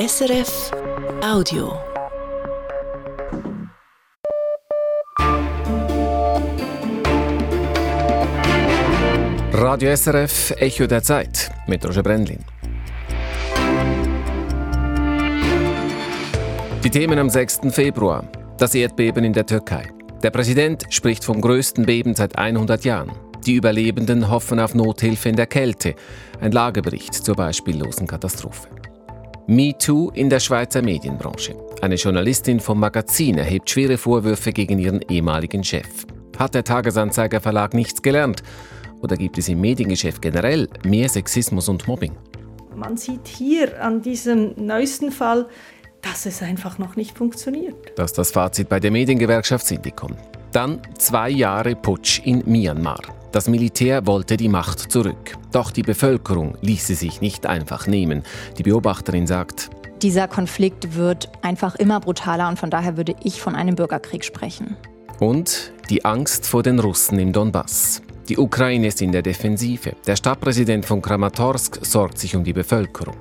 [0.00, 0.70] SRF
[1.22, 1.78] Audio.
[9.52, 12.42] Radio SRF Echo der Zeit mit Roger Brendlin.
[16.82, 17.60] Die Themen am 6.
[17.70, 18.24] Februar.
[18.56, 19.92] Das Erdbeben in der Türkei.
[20.22, 23.12] Der Präsident spricht vom größten Beben seit 100 Jahren.
[23.44, 25.94] Die Überlebenden hoffen auf Nothilfe in der Kälte.
[26.40, 28.79] Ein Lagebericht zur beispiellosen Katastrophe.
[29.50, 31.56] MeToo in der Schweizer Medienbranche.
[31.82, 36.06] Eine Journalistin vom Magazin erhebt schwere Vorwürfe gegen ihren ehemaligen Chef.
[36.38, 38.44] Hat der Tagesanzeiger Verlag nichts gelernt?
[39.02, 42.12] Oder gibt es im Mediengeschäft generell mehr Sexismus und Mobbing?
[42.76, 45.48] Man sieht hier an diesem neuesten Fall,
[46.00, 47.74] dass es einfach noch nicht funktioniert.
[47.96, 50.14] Das ist das Fazit bei der Mediengewerkschaft Syndicom.
[50.52, 53.00] Dann zwei Jahre Putsch in Myanmar.
[53.32, 55.36] Das Militär wollte die Macht zurück.
[55.52, 58.24] Doch die Bevölkerung ließe sich nicht einfach nehmen.
[58.58, 59.70] Die Beobachterin sagt,
[60.02, 64.76] dieser Konflikt wird einfach immer brutaler und von daher würde ich von einem Bürgerkrieg sprechen.
[65.20, 68.02] Und die Angst vor den Russen im Donbass.
[68.28, 69.92] Die Ukraine ist in der Defensive.
[70.06, 73.16] Der Stadtpräsident von Kramatorsk sorgt sich um die Bevölkerung.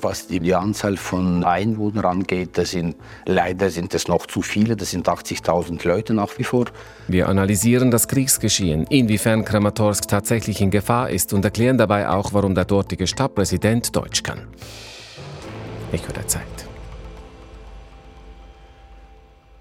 [0.00, 2.96] Was die Anzahl von Einwohnern angeht, das sind,
[3.26, 6.66] leider sind es noch zu viele, das sind 80.000 Leute nach wie vor.
[7.08, 12.54] Wir analysieren das Kriegsgeschehen, inwiefern Kramatorsk tatsächlich in Gefahr ist und erklären dabei auch, warum
[12.54, 14.46] der dortige Stadtpräsident Deutsch kann.
[15.92, 16.67] Echo der Zeit.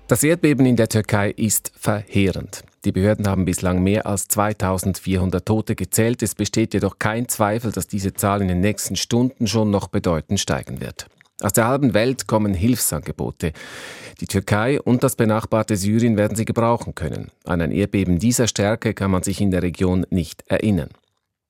[0.07, 2.63] Das Erdbeben in der Türkei ist verheerend.
[2.85, 6.23] Die Behörden haben bislang mehr als 2400 Tote gezählt.
[6.23, 10.39] Es besteht jedoch kein Zweifel, dass diese Zahl in den nächsten Stunden schon noch bedeutend
[10.39, 11.07] steigen wird.
[11.41, 13.51] Aus der halben Welt kommen Hilfsangebote.
[14.21, 17.29] Die Türkei und das benachbarte Syrien werden sie gebrauchen können.
[17.43, 20.91] An ein Erdbeben dieser Stärke kann man sich in der Region nicht erinnern.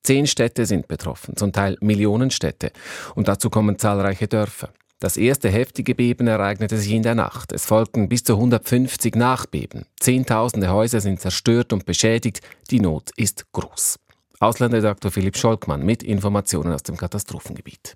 [0.02, 2.72] Zehn Städte sind betroffen, zum Teil Millionenstädte.
[3.14, 4.72] Und dazu kommen zahlreiche Dörfer.
[5.00, 7.52] Das erste heftige Beben ereignete sich in der Nacht.
[7.52, 9.86] Es folgten bis zu 150 Nachbeben.
[10.00, 12.42] Zehntausende Häuser sind zerstört und beschädigt.
[12.72, 13.99] Die Not ist groß.
[14.39, 17.95] Ausländerdoktor Philipp Scholkmann mit Informationen aus dem Katastrophengebiet.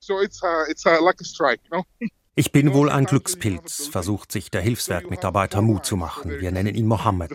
[0.00, 1.84] So it's a, it's a lucky strike, no?
[2.34, 6.30] Ich bin wohl ein Glückspilz, versucht sich der Hilfswerkmitarbeiter Mut zu machen.
[6.40, 7.30] Wir nennen ihn Mohammed.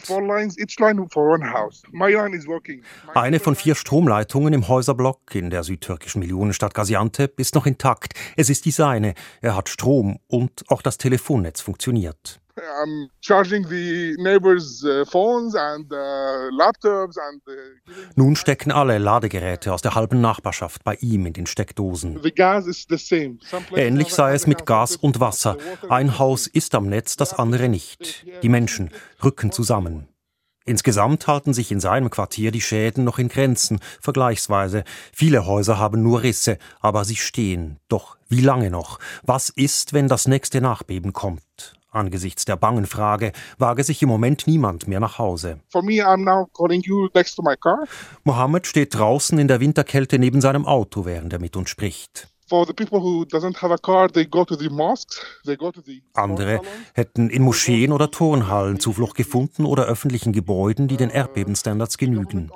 [3.13, 8.13] Eine von vier Stromleitungen im Häuserblock in der südtürkischen Millionenstadt Gaziantep ist noch intakt.
[8.35, 9.13] Es ist die seine.
[9.41, 12.41] Er hat Strom und auch das Telefonnetz funktioniert.
[12.57, 19.73] I'm charging the neighbors' uh, phones and uh, laptops and uh, Nun stecken alle Ladegeräte
[19.73, 22.19] aus der halben Nachbarschaft bei ihm in den Steckdosen.
[23.75, 25.57] Ähnlich sei es mit Gas und Wasser.
[25.89, 28.25] Ein Haus ist am Netz, das andere nicht.
[28.41, 28.89] Die Menschen
[29.23, 30.07] rücken zusammen.
[30.65, 34.83] Insgesamt halten sich in seinem Quartier die Schäden noch in Grenzen, vergleichsweise.
[35.13, 37.79] Viele Häuser haben nur Risse, aber sie stehen.
[37.87, 38.99] Doch wie lange noch?
[39.23, 41.73] Was ist, wenn das nächste Nachbeben kommt?
[41.97, 45.59] Angesichts der bangen Frage wage sich im Moment niemand mehr nach Hause.
[48.23, 52.29] Mohammed steht draußen in der Winterkälte neben seinem Auto, während er mit uns spricht.
[56.13, 56.61] Andere
[56.93, 62.49] hätten in Moscheen oder Turnhallen Zuflucht gefunden oder öffentlichen Gebäuden, die den Erdbebenstandards genügen.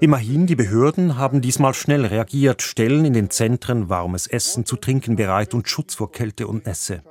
[0.00, 5.16] Immerhin, die Behörden haben diesmal schnell reagiert, stellen in den Zentren warmes Essen zu trinken
[5.16, 7.02] bereit und Schutz vor Kälte und Nässe.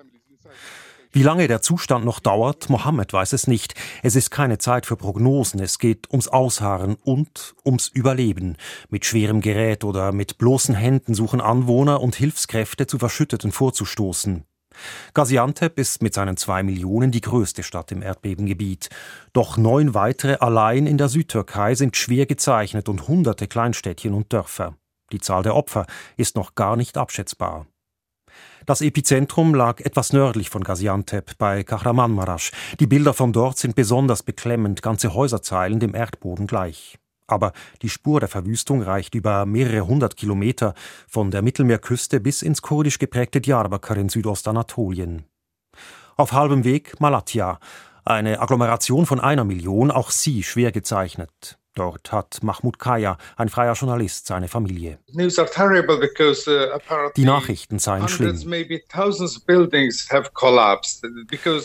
[1.12, 3.74] Wie lange der Zustand noch dauert, Mohammed weiß es nicht.
[4.04, 8.58] Es ist keine Zeit für Prognosen, es geht ums Ausharren und ums Überleben.
[8.90, 14.44] Mit schwerem Gerät oder mit bloßen Händen suchen Anwohner und Hilfskräfte zu Verschütteten vorzustoßen.
[15.16, 18.90] Gaziantep ist mit seinen zwei Millionen die größte Stadt im Erdbebengebiet.
[19.34, 24.76] Doch neun weitere allein in der Südtürkei sind schwer gezeichnet und hunderte Kleinstädtchen und Dörfer.
[25.12, 25.88] Die Zahl der Opfer
[26.18, 27.66] ist noch gar nicht abschätzbar.
[28.66, 32.52] Das Epizentrum lag etwas nördlich von Gaziantep bei Kahramanmaraş.
[32.80, 36.98] Die Bilder von dort sind besonders beklemmend, ganze Häuserzeilen dem Erdboden gleich.
[37.28, 40.74] Aber die Spur der Verwüstung reicht über mehrere hundert Kilometer
[41.08, 45.26] von der Mittelmeerküste bis ins kurdisch geprägte Diyarbakir in Südostanatolien.
[46.18, 47.60] Auf halbem Weg Malatya,
[48.04, 51.58] eine Agglomeration von einer Million, auch sie schwer gezeichnet.
[51.76, 55.00] Dort hat Mahmoud Kaya, ein freier Journalist, seine Familie.
[55.14, 55.28] Uh,
[57.16, 58.54] Die Nachrichten seien schlimm.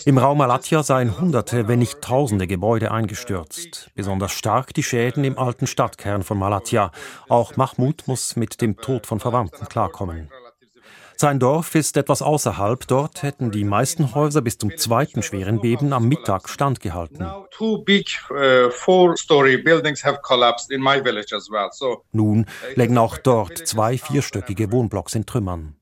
[0.04, 3.90] Im Raum Malatya seien Hunderte, wenn nicht Tausende Gebäude eingestürzt.
[3.94, 6.92] Besonders stark die Schäden im alten Stadtkern von Malatya.
[7.28, 10.30] Auch Mahmoud muss mit dem Tod von Verwandten klarkommen.
[11.16, 12.86] Sein Dorf ist etwas außerhalb.
[12.86, 17.24] Dort hätten die meisten Häuser bis zum zweiten schweren Beben am Mittag standgehalten.
[17.24, 17.44] Uh,
[22.12, 25.76] Nun lägen auch dort zwei vierstöckige Wohnblocks in Trümmern.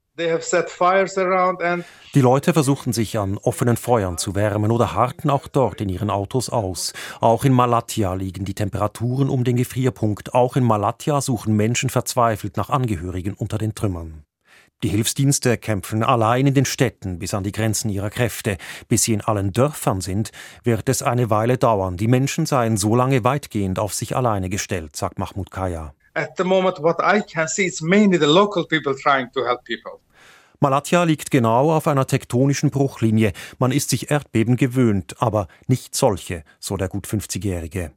[2.15, 6.11] Die Leute versuchten sich an offenen Feuern zu wärmen oder harrten auch dort in ihren
[6.11, 6.93] Autos aus.
[7.21, 10.35] Auch in Malatya liegen die Temperaturen um den Gefrierpunkt.
[10.35, 14.25] Auch in Malatya suchen Menschen verzweifelt nach Angehörigen unter den Trümmern.
[14.83, 18.59] Die Hilfsdienste kämpfen allein in den Städten bis an die Grenzen ihrer Kräfte.
[18.89, 20.33] Bis sie in allen Dörfern sind,
[20.65, 21.97] wird es eine Weile dauern.
[21.97, 25.95] Die Menschen seien so lange weitgehend auf sich alleine gestellt, sagt Mahmoud Kaya.
[26.15, 29.63] At the moment, what I can see is mainly the local people trying to help
[29.65, 30.01] people.
[30.59, 33.33] Malatya liegt genau auf einer tektonischen Bruchlinie.
[33.61, 37.93] Man ist sich Erdbeben gewöhnt, aber nicht solche, so der gut 50-Jährige.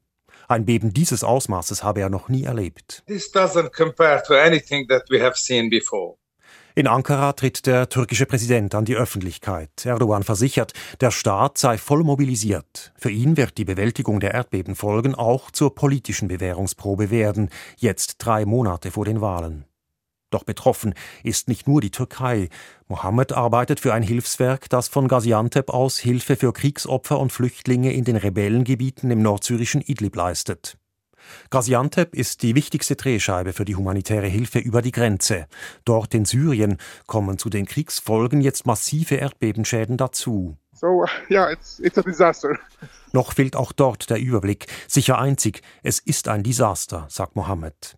[0.47, 3.03] Ein Beben dieses Ausmaßes habe er noch nie erlebt.
[3.07, 6.17] This doesn't compare to anything that we have seen before.
[6.77, 9.85] In Ankara tritt der türkische Präsident an die Öffentlichkeit.
[9.85, 12.91] Erdogan versichert, der Staat sei voll mobilisiert.
[12.97, 18.91] Für ihn wird die Bewältigung der Erdbebenfolgen auch zur politischen Bewährungsprobe werden, jetzt drei Monate
[18.91, 19.63] vor den Wahlen.
[20.31, 22.49] Doch betroffen ist nicht nur die Türkei.
[22.89, 28.03] Mohammed arbeitet für ein Hilfswerk, das von Gaziantep aus Hilfe für Kriegsopfer und Flüchtlinge in
[28.03, 30.77] den Rebellengebieten im nordsyrischen Idlib leistet.
[31.49, 35.47] Gaziantep ist die wichtigste Drehscheibe für die humanitäre Hilfe über die Grenze.
[35.83, 36.77] Dort in Syrien
[37.07, 40.57] kommen zu den Kriegsfolgen jetzt massive Erdbebenschäden dazu.
[40.73, 42.59] So, yeah, it's, it's a disaster.
[43.13, 44.67] Noch fehlt auch dort der Überblick.
[44.87, 47.97] Sicher einzig, es ist ein Desaster, sagt Mohammed.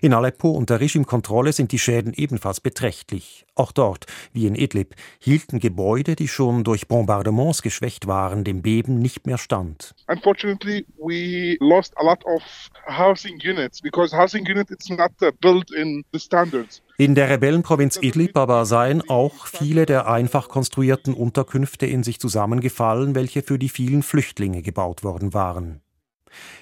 [0.00, 3.46] In Aleppo unter Regimekontrolle sind die Schäden ebenfalls beträchtlich.
[3.54, 8.98] Auch dort, wie in Idlib, hielten Gebäude, die schon durch Bombardements geschwächt waren, dem Beben
[8.98, 9.94] nicht mehr stand.
[10.08, 12.42] Unfortunately, we lost a lot of
[12.86, 16.82] housing units because housing unit it's not uh, built in the standards.
[16.96, 23.14] In der Rebellenprovinz Idlib aber seien auch viele der einfach konstruierten Unterkünfte in sich zusammengefallen,
[23.14, 25.80] welche für die vielen Flüchtlinge gebaut worden waren.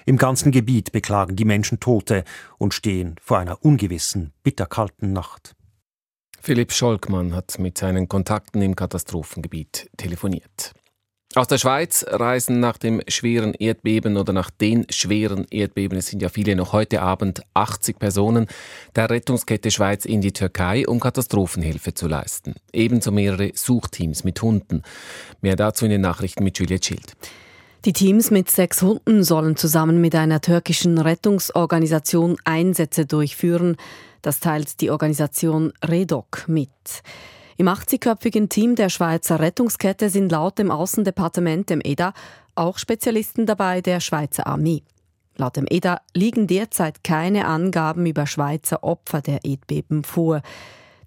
[0.05, 2.23] Im ganzen Gebiet beklagen die Menschen Tote
[2.57, 5.55] und stehen vor einer ungewissen, bitterkalten Nacht.
[6.41, 10.73] Philipp Scholkmann hat mit seinen Kontakten im Katastrophengebiet telefoniert.
[11.35, 16.23] Aus der Schweiz reisen nach dem schweren Erdbeben oder nach den schweren Erdbeben, es sind
[16.23, 18.47] ja viele noch heute Abend 80 Personen,
[18.95, 22.55] der Rettungskette Schweiz in die Türkei, um Katastrophenhilfe zu leisten.
[22.73, 24.81] Ebenso mehrere Suchteams mit Hunden.
[25.41, 27.15] Mehr dazu in den Nachrichten mit Juliette Schild.
[27.85, 33.77] Die Teams mit sechs Hunden sollen zusammen mit einer türkischen Rettungsorganisation Einsätze durchführen.
[34.21, 36.69] Das teilt die Organisation REDOC mit.
[37.55, 42.13] Im 80-köpfigen Team der Schweizer Rettungskette sind laut dem Außendepartement, dem EDA,
[42.53, 44.83] auch Spezialisten dabei der Schweizer Armee.
[45.37, 50.41] Laut dem EDA liegen derzeit keine Angaben über Schweizer Opfer der Erdbeben vor.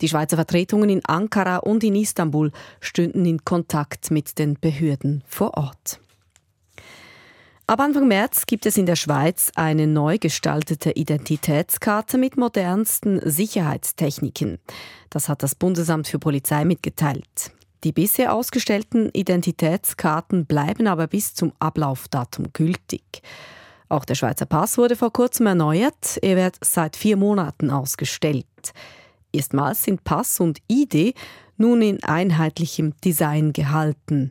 [0.00, 5.58] Die Schweizer Vertretungen in Ankara und in Istanbul stünden in Kontakt mit den Behörden vor
[5.58, 6.00] Ort.
[7.72, 14.58] Ab Anfang März gibt es in der Schweiz eine neu gestaltete Identitätskarte mit modernsten Sicherheitstechniken.
[15.08, 17.52] Das hat das Bundesamt für Polizei mitgeteilt.
[17.82, 23.22] Die bisher ausgestellten Identitätskarten bleiben aber bis zum Ablaufdatum gültig.
[23.88, 26.18] Auch der Schweizer Pass wurde vor kurzem erneuert.
[26.20, 28.74] Er wird seit vier Monaten ausgestellt.
[29.32, 31.14] Erstmals sind Pass und ID
[31.56, 34.30] nun in einheitlichem Design gehalten.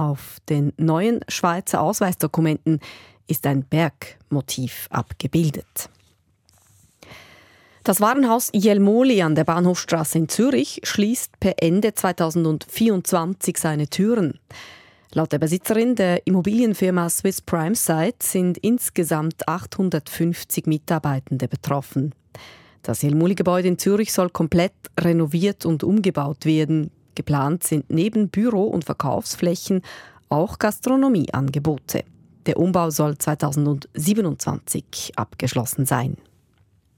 [0.00, 2.80] Auf den neuen Schweizer Ausweisdokumenten
[3.26, 5.90] ist ein Bergmotiv abgebildet.
[7.84, 14.40] Das Warenhaus Jelmoli an der Bahnhofstraße in Zürich schließt per Ende 2024 seine Türen.
[15.12, 22.14] Laut der Besitzerin der Immobilienfirma Swiss Prime Site sind insgesamt 850 Mitarbeitende betroffen.
[22.80, 26.90] Das Jelmoli-Gebäude in Zürich soll komplett renoviert und umgebaut werden.
[27.14, 29.82] Geplant sind neben Büro- und Verkaufsflächen
[30.28, 32.04] auch Gastronomieangebote.
[32.46, 36.16] Der Umbau soll 2027 abgeschlossen sein.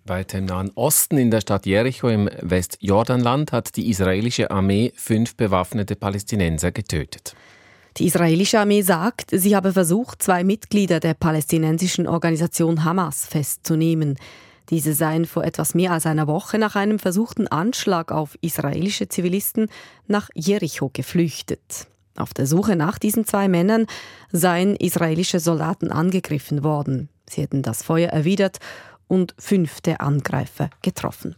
[0.04, 5.36] Weiter im Nahen Osten in der Stadt Jericho im Westjordanland hat die israelische Armee fünf
[5.36, 7.36] bewaffnete Palästinenser getötet.
[7.98, 14.16] Die israelische Armee sagt, sie habe versucht, zwei Mitglieder der palästinensischen Organisation Hamas festzunehmen.
[14.70, 19.68] Diese seien vor etwas mehr als einer Woche nach einem versuchten Anschlag auf israelische Zivilisten
[20.06, 21.88] nach Jericho geflüchtet.
[22.16, 23.86] Auf der Suche nach diesen zwei Männern
[24.30, 27.08] seien israelische Soldaten angegriffen worden.
[27.28, 28.58] Sie hätten das Feuer erwidert
[29.08, 31.36] und fünf der Angreifer getroffen.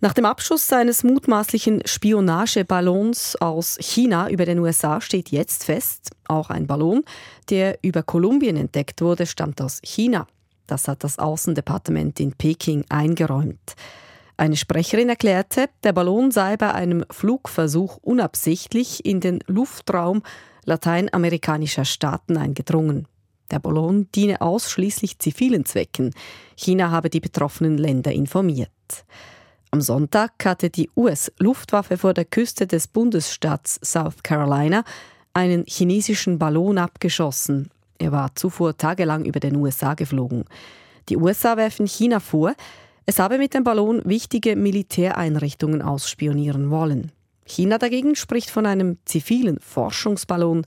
[0.00, 6.50] Nach dem Abschuss seines mutmaßlichen Spionageballons aus China über den USA steht jetzt fest, auch
[6.50, 7.04] ein Ballon,
[7.50, 10.26] der über Kolumbien entdeckt wurde, stammt aus China.
[10.66, 13.74] Das hat das Außendepartement in Peking eingeräumt.
[14.36, 20.22] Eine Sprecherin erklärte, der Ballon sei bei einem Flugversuch unabsichtlich in den Luftraum
[20.64, 23.06] lateinamerikanischer Staaten eingedrungen.
[23.50, 26.14] Der Ballon diene ausschließlich zivilen Zwecken.
[26.56, 28.70] China habe die betroffenen Länder informiert.
[29.70, 34.84] Am Sonntag hatte die US-Luftwaffe vor der Küste des Bundesstaats South Carolina
[35.34, 37.70] einen chinesischen Ballon abgeschossen.
[38.02, 40.44] Er war zuvor tagelang über den USA geflogen.
[41.08, 42.52] Die USA werfen China vor,
[43.06, 47.12] es habe mit dem Ballon wichtige Militäreinrichtungen ausspionieren wollen.
[47.44, 50.66] China dagegen spricht von einem zivilen Forschungsballon,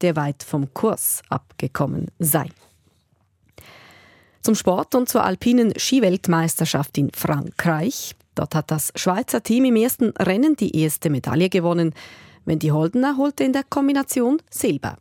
[0.00, 2.46] der weit vom Kurs abgekommen sei.
[4.42, 8.14] Zum Sport und zur alpinen Skiweltmeisterschaft in Frankreich.
[8.36, 11.94] Dort hat das Schweizer Team im ersten Rennen die erste Medaille gewonnen.
[12.44, 14.98] Wendy Holdener holte in der Kombination Silber.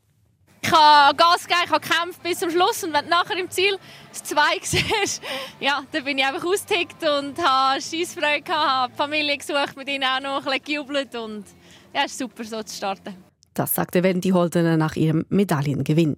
[0.65, 3.50] Ich habe Gas gegeben, ich habe gekämpft bis zum Schluss und wenn du nachher im
[3.51, 3.77] Ziel
[4.10, 5.22] das Zwei siehst,
[5.60, 9.88] ja, dann bin ich einfach ausgetickt und habe Scheissfreude gehabt, habe die Familie gesucht, mit
[9.88, 11.45] ihnen auch noch ein bisschen gejubelt und
[11.93, 13.15] ja, es ist super so zu starten.
[13.53, 16.17] Das sagte Wendy Holdener nach ihrem Medaillengewinn.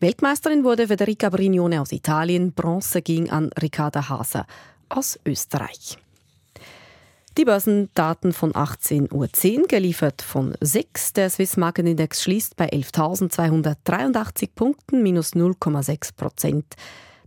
[0.00, 4.44] Weltmeisterin wurde Federica Brignone aus Italien, Bronze ging an Ricarda Haser
[4.90, 5.96] aus Österreich.
[7.38, 11.12] Die Börsendaten von 18.10 Uhr, geliefert von SIX.
[11.12, 16.74] Der Swiss Marketindex schließt bei 11.283 Punkten, minus 0,6 Prozent.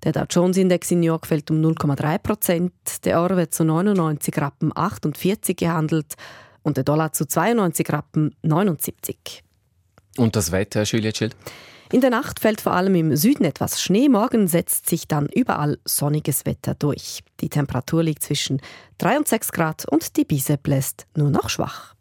[0.04, 2.74] Der Dow Jones Index in New York fällt um 0,3 Prozent.
[3.06, 6.16] Der Euro wird zu 99 Rappen 48 gehandelt
[6.62, 9.46] und der Dollar zu 92 Rappen 79.
[10.18, 11.38] Und das Wetter, Julia Schild?
[11.92, 15.78] In der Nacht fällt vor allem im Süden etwas Schnee, morgen setzt sich dann überall
[15.84, 17.20] sonniges Wetter durch.
[17.42, 18.62] Die Temperatur liegt zwischen
[19.00, 21.94] 3 und 6 Grad und die Biese bläst nur noch schwach.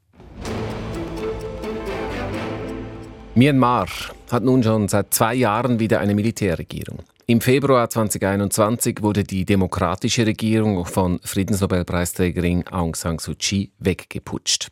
[3.35, 3.89] Myanmar
[4.31, 7.01] hat nun schon seit zwei Jahren wieder eine Militärregierung.
[7.27, 14.69] Im Februar 2021 wurde die demokratische Regierung von Friedensnobelpreisträgerin Aung San Suu Kyi weggeputscht.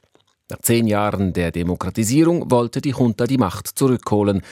[0.50, 4.42] Nach zehn Jahren der Demokratisierung wollte die Junta die Macht zurückholen.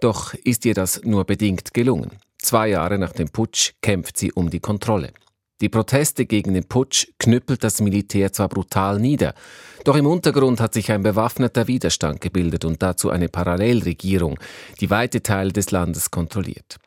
[0.00, 2.12] Doch ist ihr das nur bedingt gelungen.
[2.38, 5.12] Zwei Jahre nach dem Putsch kämpft sie um die Kontrolle.
[5.60, 9.34] Die Proteste gegen den Putsch knüppelt das Militär zwar brutal nieder,
[9.84, 14.38] doch im Untergrund hat sich ein bewaffneter Widerstand gebildet und dazu eine Parallelregierung,
[14.80, 16.78] die weite Teile des Landes kontrolliert.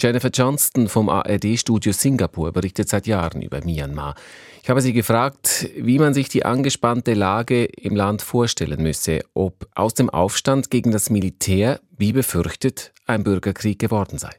[0.00, 4.14] Jennifer Johnston vom ARD-Studio Singapur berichtet seit Jahren über Myanmar.
[4.62, 9.68] Ich habe sie gefragt, wie man sich die angespannte Lage im Land vorstellen müsse, ob
[9.74, 14.30] aus dem Aufstand gegen das Militär, wie befürchtet, ein Bürgerkrieg geworden sei.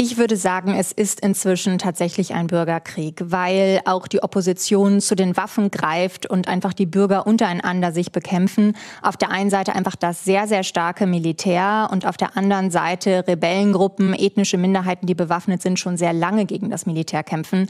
[0.00, 5.36] Ich würde sagen, es ist inzwischen tatsächlich ein Bürgerkrieg, weil auch die Opposition zu den
[5.36, 8.76] Waffen greift und einfach die Bürger untereinander sich bekämpfen.
[9.02, 13.24] Auf der einen Seite einfach das sehr, sehr starke Militär und auf der anderen Seite
[13.26, 17.68] Rebellengruppen, ethnische Minderheiten, die bewaffnet sind, schon sehr lange gegen das Militär kämpfen.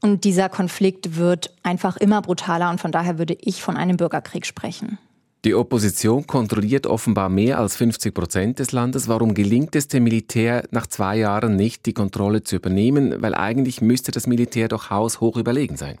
[0.00, 4.46] Und dieser Konflikt wird einfach immer brutaler und von daher würde ich von einem Bürgerkrieg
[4.46, 4.98] sprechen.
[5.44, 9.08] Die Opposition kontrolliert offenbar mehr als 50 Prozent des Landes.
[9.08, 13.20] Warum gelingt es dem Militär nach zwei Jahren nicht, die Kontrolle zu übernehmen?
[13.20, 15.98] Weil eigentlich müsste das Militär doch haushoch überlegen sein.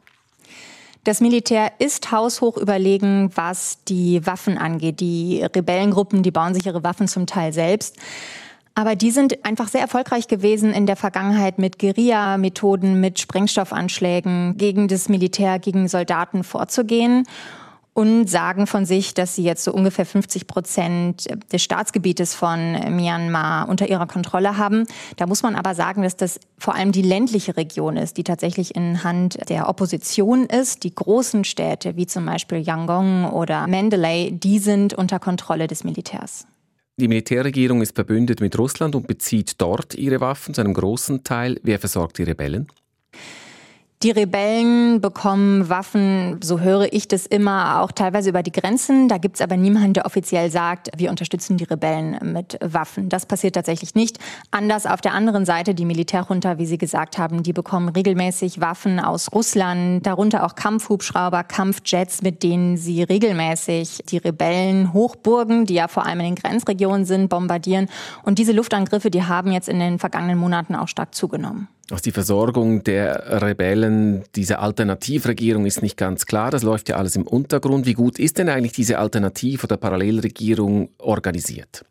[1.02, 5.00] Das Militär ist haushoch überlegen, was die Waffen angeht.
[5.00, 7.96] Die Rebellengruppen, die bauen sich ihre Waffen zum Teil selbst.
[8.76, 14.86] Aber die sind einfach sehr erfolgreich gewesen in der Vergangenheit mit Guerilla-Methoden, mit Sprengstoffanschlägen gegen
[14.86, 17.24] das Militär, gegen Soldaten vorzugehen
[17.94, 23.68] und sagen von sich, dass sie jetzt so ungefähr 50 Prozent des Staatsgebietes von Myanmar
[23.68, 24.86] unter ihrer Kontrolle haben.
[25.16, 28.74] Da muss man aber sagen, dass das vor allem die ländliche Region ist, die tatsächlich
[28.74, 30.84] in Hand der Opposition ist.
[30.84, 36.46] Die großen Städte, wie zum Beispiel Yangon oder Mandalay, die sind unter Kontrolle des Militärs.
[36.98, 41.58] Die Militärregierung ist verbündet mit Russland und bezieht dort ihre Waffen zu einem großen Teil.
[41.62, 42.68] Wer versorgt die Rebellen?
[44.02, 49.06] Die Rebellen bekommen Waffen, so höre ich das immer, auch teilweise über die Grenzen.
[49.06, 53.08] Da gibt's aber niemanden, der offiziell sagt, wir unterstützen die Rebellen mit Waffen.
[53.08, 54.18] Das passiert tatsächlich nicht.
[54.50, 58.98] Anders auf der anderen Seite, die Militärjunta, wie Sie gesagt haben, die bekommen regelmäßig Waffen
[58.98, 65.86] aus Russland, darunter auch Kampfhubschrauber, Kampfjets, mit denen sie regelmäßig die Rebellen Hochburgen, die ja
[65.86, 67.86] vor allem in den Grenzregionen sind, bombardieren.
[68.24, 71.68] Und diese Luftangriffe, die haben jetzt in den vergangenen Monaten auch stark zugenommen.
[71.90, 76.50] Also die Versorgung der Rebellen, diese Alternativregierung ist nicht ganz klar.
[76.50, 77.86] Das läuft ja alles im Untergrund.
[77.86, 81.84] Wie gut ist denn eigentlich diese Alternativ- oder Parallelregierung organisiert?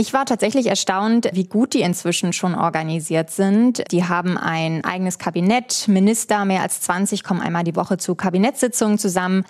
[0.00, 3.82] Ich war tatsächlich erstaunt, wie gut die inzwischen schon organisiert sind.
[3.92, 8.96] Die haben ein eigenes Kabinett, Minister, mehr als 20 kommen einmal die Woche zu Kabinettssitzungen
[8.96, 9.44] zusammen.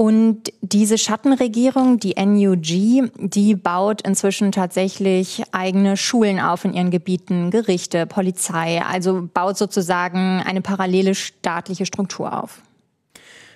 [0.00, 7.50] Und diese Schattenregierung, die NUG, die baut inzwischen tatsächlich eigene Schulen auf in ihren Gebieten,
[7.50, 12.62] Gerichte, Polizei, also baut sozusagen eine parallele staatliche Struktur auf.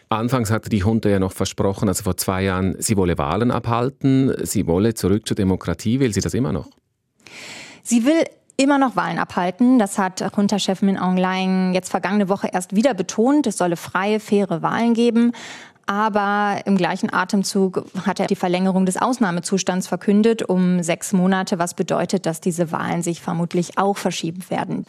[0.08, 4.34] Anfangs hatte die Junta ja noch versprochen, also vor zwei Jahren, sie wolle Wahlen abhalten,
[4.42, 6.00] sie wolle zurück zur Demokratie.
[6.00, 6.70] Will sie das immer noch?
[7.84, 8.24] Sie will
[8.56, 9.78] immer noch Wahlen abhalten.
[9.78, 13.46] Das hat Junta-Chef Min Aung Hlaing jetzt vergangene Woche erst wieder betont.
[13.46, 15.32] Es solle freie, faire Wahlen geben.
[15.86, 21.74] Aber im gleichen Atemzug hat er die Verlängerung des Ausnahmezustands verkündet um sechs Monate, was
[21.74, 24.86] bedeutet, dass diese Wahlen sich vermutlich auch verschieben werden.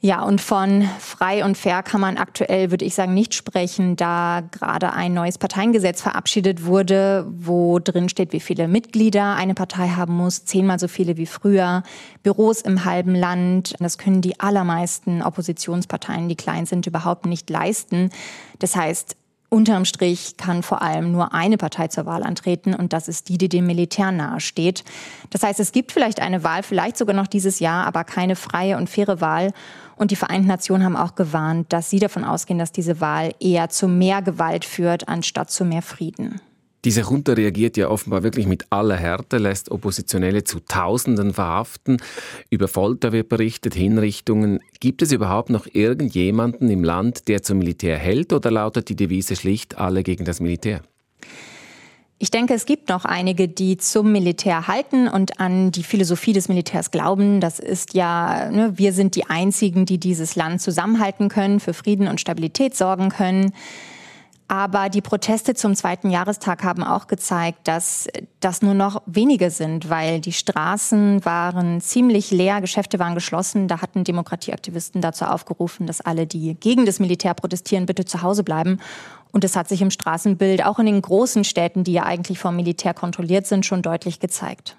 [0.00, 4.42] Ja, und von frei und fair kann man aktuell, würde ich sagen, nicht sprechen, da
[4.52, 10.14] gerade ein neues Parteiengesetz verabschiedet wurde, wo drin steht, wie viele Mitglieder eine Partei haben
[10.14, 11.82] muss, zehnmal so viele wie früher,
[12.22, 13.74] Büros im halben Land.
[13.80, 18.10] Das können die allermeisten Oppositionsparteien, die klein sind, überhaupt nicht leisten.
[18.60, 19.16] Das heißt,
[19.50, 23.38] Unterm Strich kann vor allem nur eine Partei zur Wahl antreten und das ist die,
[23.38, 24.84] die dem Militär nahesteht.
[25.30, 28.76] Das heißt, es gibt vielleicht eine Wahl, vielleicht sogar noch dieses Jahr, aber keine freie
[28.76, 29.52] und faire Wahl.
[29.96, 33.70] Und die Vereinten Nationen haben auch gewarnt, dass sie davon ausgehen, dass diese Wahl eher
[33.70, 36.42] zu mehr Gewalt führt, anstatt zu mehr Frieden.
[36.84, 41.96] Diese Junta reagiert ja offenbar wirklich mit aller Härte, lässt Oppositionelle zu Tausenden verhaften.
[42.50, 44.60] Über Folter wird berichtet, Hinrichtungen.
[44.78, 49.34] Gibt es überhaupt noch irgendjemanden im Land, der zum Militär hält oder lautet die Devise
[49.34, 50.82] schlicht alle gegen das Militär?
[52.20, 56.48] Ich denke, es gibt noch einige, die zum Militär halten und an die Philosophie des
[56.48, 57.40] Militärs glauben.
[57.40, 62.08] Das ist ja, ne, wir sind die Einzigen, die dieses Land zusammenhalten können, für Frieden
[62.08, 63.52] und Stabilität sorgen können.
[64.50, 68.08] Aber die Proteste zum zweiten Jahrestag haben auch gezeigt, dass
[68.40, 73.68] das nur noch wenige sind, weil die Straßen waren ziemlich leer, Geschäfte waren geschlossen.
[73.68, 78.42] Da hatten Demokratieaktivisten dazu aufgerufen, dass alle, die gegen das Militär protestieren, bitte zu Hause
[78.42, 78.80] bleiben.
[79.32, 82.56] Und es hat sich im Straßenbild auch in den großen Städten, die ja eigentlich vom
[82.56, 84.78] Militär kontrolliert sind, schon deutlich gezeigt.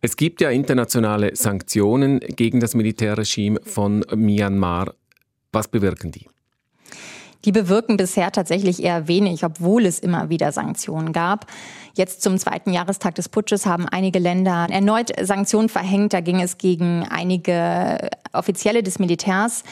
[0.00, 4.94] Es gibt ja internationale Sanktionen gegen das Militärregime von Myanmar.
[5.50, 6.28] Was bewirken die?
[7.44, 11.46] Die bewirken bisher tatsächlich eher wenig, obwohl es immer wieder Sanktionen gab.
[11.94, 16.12] Jetzt zum zweiten Jahrestag des Putsches haben einige Länder erneut Sanktionen verhängt.
[16.12, 19.62] Da ging es gegen einige Offizielle des Militärs.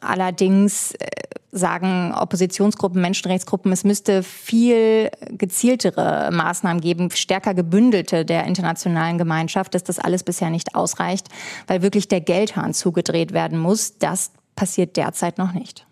[0.00, 1.06] Allerdings äh,
[1.52, 9.84] sagen Oppositionsgruppen, Menschenrechtsgruppen, es müsste viel gezieltere Maßnahmen geben, stärker gebündelte der internationalen Gemeinschaft, dass
[9.84, 11.28] das alles bisher nicht ausreicht,
[11.66, 13.98] weil wirklich der Geldhahn zugedreht werden muss.
[13.98, 15.86] Das passiert derzeit noch nicht.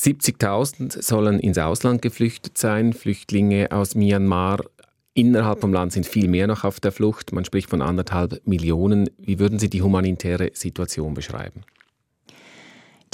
[0.00, 4.60] 70.000 sollen ins Ausland geflüchtet sein, Flüchtlinge aus Myanmar.
[5.14, 7.32] Innerhalb vom Land sind viel mehr noch auf der Flucht.
[7.32, 9.10] Man spricht von anderthalb Millionen.
[9.18, 11.64] Wie würden Sie die humanitäre Situation beschreiben?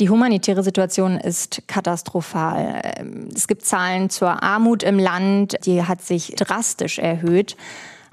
[0.01, 2.83] Die humanitäre Situation ist katastrophal.
[3.35, 7.57] Es gibt Zahlen zur Armut im Land, die hat sich drastisch erhöht.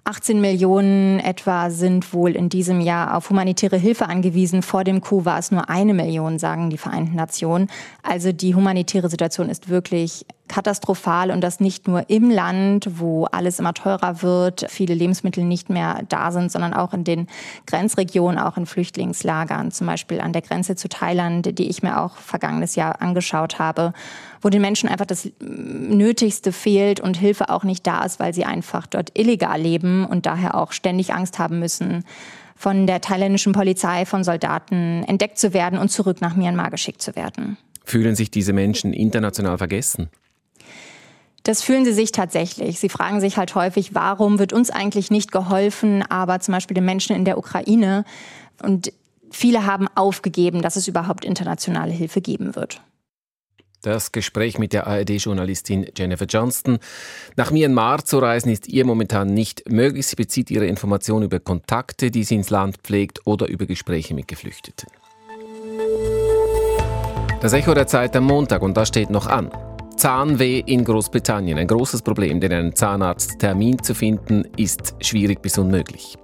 [0.03, 4.63] 18 Millionen etwa sind wohl in diesem Jahr auf humanitäre Hilfe angewiesen.
[4.63, 7.69] Vor dem Coup war es nur eine Million, sagen die Vereinten Nationen.
[8.01, 13.57] Also die humanitäre Situation ist wirklich katastrophal und das nicht nur im Land, wo alles
[13.57, 17.27] immer teurer wird, viele Lebensmittel nicht mehr da sind, sondern auch in den
[17.67, 22.17] Grenzregionen, auch in Flüchtlingslagern, zum Beispiel an der Grenze zu Thailand, die ich mir auch
[22.17, 23.93] vergangenes Jahr angeschaut habe,
[24.41, 28.43] wo den Menschen einfach das Nötigste fehlt und Hilfe auch nicht da ist, weil sie
[28.43, 32.03] einfach dort illegal leben und daher auch ständig Angst haben müssen,
[32.57, 37.15] von der thailändischen Polizei, von Soldaten entdeckt zu werden und zurück nach Myanmar geschickt zu
[37.15, 37.57] werden.
[37.85, 40.09] Fühlen sich diese Menschen international vergessen?
[41.43, 42.79] Das fühlen sie sich tatsächlich.
[42.79, 46.85] Sie fragen sich halt häufig, warum wird uns eigentlich nicht geholfen, aber zum Beispiel den
[46.85, 48.05] Menschen in der Ukraine.
[48.61, 48.93] Und
[49.31, 52.81] viele haben aufgegeben, dass es überhaupt internationale Hilfe geben wird.
[53.81, 56.77] Das Gespräch mit der ARD-Journalistin Jennifer Johnston.
[57.35, 60.05] Nach Myanmar zu reisen ist ihr momentan nicht möglich.
[60.05, 64.27] Sie bezieht ihre Informationen über Kontakte, die sie ins Land pflegt oder über Gespräche mit
[64.27, 64.87] Geflüchteten.
[67.41, 69.49] Das Echo der Zeit am Montag und das steht noch an.
[69.97, 71.57] Zahnweh in Großbritannien.
[71.57, 76.17] Ein großes Problem, denn einen Zahnarzttermin zu finden, ist schwierig bis unmöglich.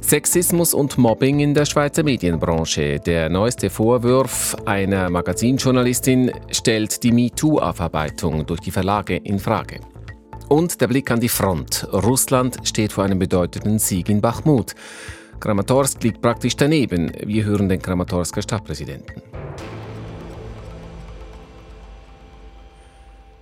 [0.00, 2.98] Sexismus und Mobbing in der Schweizer Medienbranche.
[2.98, 9.78] Der neueste Vorwurf einer Magazinjournalistin stellt die MeToo-Aufarbeitung durch die Verlage in Frage.
[10.48, 11.86] Und der Blick an die Front.
[11.92, 14.74] Russland steht vor einem bedeutenden Sieg in Bachmut.
[15.38, 17.12] Kramatorsk liegt praktisch daneben.
[17.24, 19.29] Wir hören den Kramatorsker Stadtpräsidenten.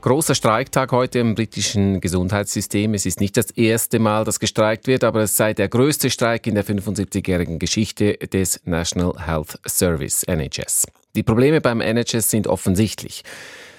[0.09, 2.94] Großer Streiktag heute im britischen Gesundheitssystem.
[2.94, 6.47] Es ist nicht das erste Mal, dass gestreikt wird, aber es sei der größte Streik
[6.47, 10.87] in der 75-jährigen Geschichte des National Health Service, NHS.
[11.14, 13.23] Die Probleme beim NHS sind offensichtlich.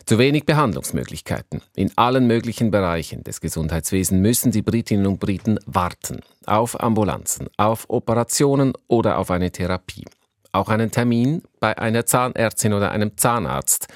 [0.06, 1.64] Zu wenig Behandlungsmöglichkeiten.
[1.76, 6.20] In allen möglichen Bereichen des Gesundheitswesens müssen die Britinnen und Briten warten.
[6.46, 10.06] Auf Ambulanzen, auf Operationen oder auf eine Therapie.
[10.52, 13.88] Auch einen Termin bei einer Zahnärztin oder einem Zahnarzt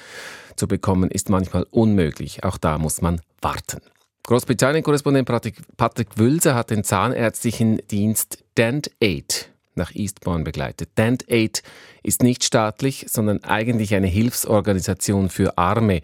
[0.56, 2.44] zu bekommen, ist manchmal unmöglich.
[2.44, 3.80] Auch da muss man warten.
[4.26, 5.28] Großbritannien-Korrespondent
[5.76, 10.90] Patrick Wülser hat den zahnärztlichen Dienst Dent 8 nach Eastbourne begleitet.
[10.96, 11.62] Dent Aid
[12.02, 16.00] ist nicht staatlich, sondern eigentlich eine Hilfsorganisation für Arme,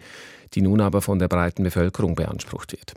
[0.53, 2.93] die nun aber von der breiten Bevölkerung beansprucht wird.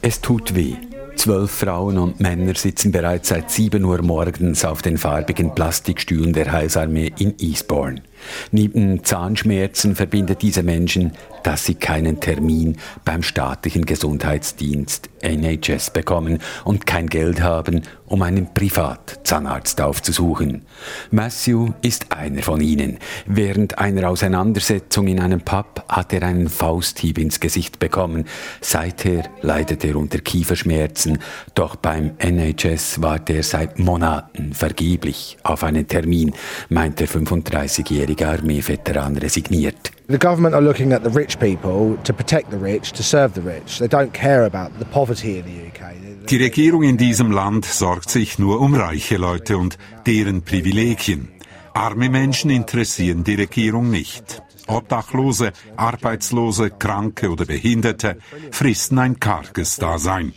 [0.00, 0.76] Es tut weh.
[1.16, 6.52] Zwölf Frauen und Männer sitzen bereits seit 7 Uhr morgens auf den farbigen Plastikstühlen der
[6.52, 8.02] Heilsarmee in Eastbourne.
[8.50, 16.86] Neben Zahnschmerzen verbindet diese Menschen, dass sie keinen Termin beim staatlichen Gesundheitsdienst NHS bekommen und
[16.86, 20.62] kein Geld haben, um einen Privatzahnarzt aufzusuchen.
[21.10, 22.98] Matthew ist einer von ihnen.
[23.26, 28.26] Während einer Auseinandersetzung in einem Pub hat er einen Fausthieb ins Gesicht bekommen.
[28.60, 31.18] Seither leidet er unter Kieferschmerzen,
[31.54, 36.32] doch beim NHS wartet er seit Monaten vergeblich auf einen Termin,
[36.68, 39.90] meint der 35-jährige Armeeveteran resigniert.
[40.08, 43.40] The government are looking at the rich people to protect the rich, to serve the
[43.40, 43.78] rich.
[43.78, 46.28] They don't care about the poverty in the UK.
[46.28, 51.28] Die Regierung in diesem Land sorgt sich nur um reiche Leute und deren Privilegien.
[51.74, 54.42] Arme Menschen interessieren die Regierung nicht.
[54.66, 58.16] Obdachlose, Arbeitslose, Kranke oder Behinderte
[58.50, 60.32] fristen ein karges Dasein.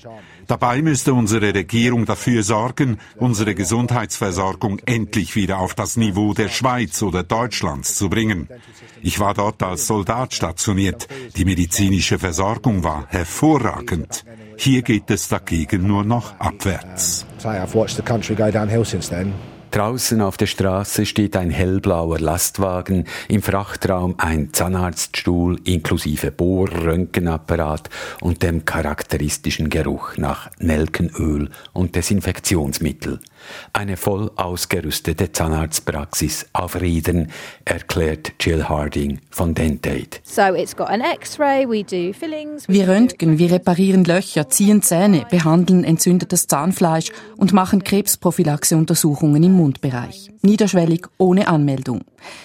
[0.47, 7.01] Dabei müsste unsere Regierung dafür sorgen, unsere Gesundheitsversorgung endlich wieder auf das Niveau der Schweiz
[7.01, 8.47] oder Deutschlands zu bringen.
[9.01, 11.07] Ich war dort als Soldat stationiert.
[11.36, 14.25] Die medizinische Versorgung war hervorragend.
[14.57, 17.25] Hier geht es dagegen nur noch abwärts.
[19.71, 27.89] Draußen auf der Straße steht ein hellblauer Lastwagen, im Frachtraum ein Zahnarztstuhl inklusive Bohrröntgenapparat
[28.21, 33.19] und dem charakteristischen Geruch nach Nelkenöl und Desinfektionsmittel.
[33.73, 37.31] Eine voll ausgerüstete Zahnarztpraxis auf Rädern,
[37.65, 40.19] erklärt Jill Harding von Dentate.
[42.67, 50.31] Wir röntgen, wir reparieren Löcher, ziehen Zähne, behandeln entzündetes Zahnfleisch und machen Krebsprophylaxeuntersuchungen im Mundbereich.
[50.41, 52.01] Niederschwellig, ohne Anmeldung.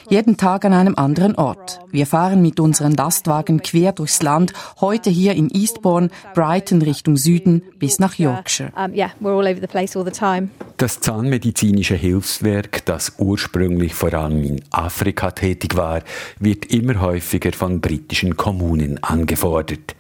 [0.09, 1.81] Jeden Tag an einem anderen Ort.
[1.91, 7.63] Wir fahren mit unseren Lastwagen quer durchs Land, heute hier in Eastbourne, Brighton Richtung Süden
[7.79, 8.73] bis nach Yorkshire.
[10.77, 16.03] Das zahnmedizinische Hilfswerk, das ursprünglich vor allem in Afrika tätig war,
[16.39, 19.95] wird immer häufiger von britischen Kommunen angefordert.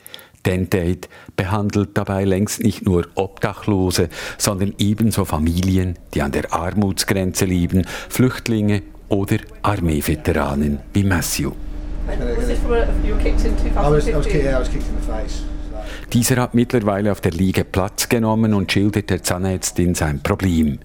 [0.45, 4.09] Dentate behandelt dabei längst nicht nur Obdachlose,
[4.39, 11.53] sondern ebenso Familien, die an der Armutsgrenze leben, Flüchtlinge oder Armeeveteranen wie Matthew.
[16.13, 20.79] Dieser hat mittlerweile auf der Liege Platz genommen und schildert der Zahnärztin sein Problem.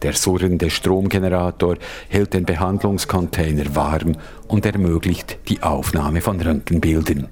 [0.00, 1.76] Der surrende Stromgenerator
[2.08, 4.16] hält den Behandlungscontainer warm
[4.46, 7.28] und ermöglicht die Aufnahme von Röntgenbildern.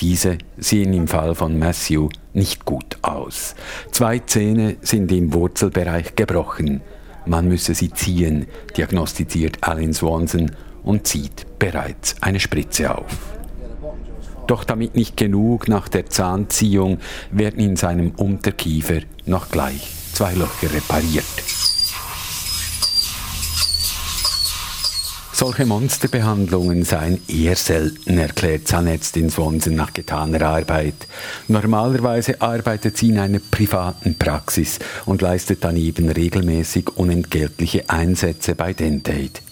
[0.00, 3.54] Diese sehen im Fall von Matthew nicht gut aus.
[3.90, 6.80] Zwei Zähne sind im Wurzelbereich gebrochen.
[7.26, 10.50] Man müsse sie ziehen, diagnostiziert Alan Swanson
[10.82, 13.16] und zieht bereits eine Spritze auf.
[14.46, 16.98] Doch damit nicht genug, nach der Zahnziehung
[17.30, 21.71] werden in seinem Unterkiefer noch gleich zwei Löcher repariert.
[25.42, 30.94] Solche Monsterbehandlungen seien eher selten, erklärt Zahnärztin Swanson nach getaner Arbeit.
[31.48, 39.42] Normalerweise arbeitet sie in einer privaten Praxis und leistet daneben regelmäßig unentgeltliche Einsätze bei Dentate.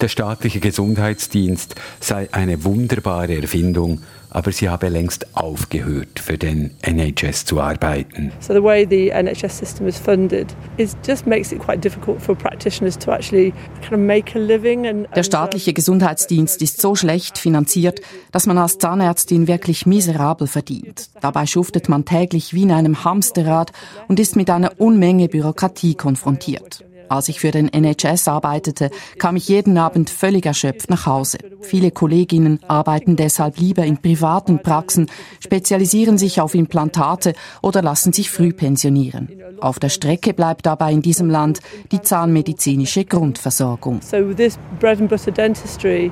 [0.00, 7.44] Der staatliche Gesundheitsdienst sei eine wunderbare Erfindung, aber sie habe längst aufgehört, für den NHS
[7.44, 8.32] zu arbeiten.
[8.40, 12.34] So the way the NHS system is funded is just makes it quite difficult for
[12.34, 14.86] practitioners to actually kind of make a living.
[14.86, 18.00] And, Der staatliche Gesundheitsdienst ist so schlecht finanziert,
[18.32, 21.10] dass man als Zahnärztin wirklich miserabel verdient.
[21.20, 23.72] Dabei schuftet man täglich wie in einem Hamsterrad
[24.08, 26.84] und ist mit einer Unmenge Bürokratie konfrontiert.
[27.08, 31.38] Als ich für den NHS arbeitete, kam ich jeden Abend völlig erschöpft nach Hause.
[31.60, 38.30] Viele Kolleginnen arbeiten deshalb lieber in privaten Praxen, spezialisieren sich auf Implantate oder lassen sich
[38.30, 39.28] früh pensionieren.
[39.60, 41.60] Auf der Strecke bleibt dabei in diesem Land
[41.92, 44.00] die zahnmedizinische Grundversorgung.
[44.02, 46.10] So this bread and butter dentistry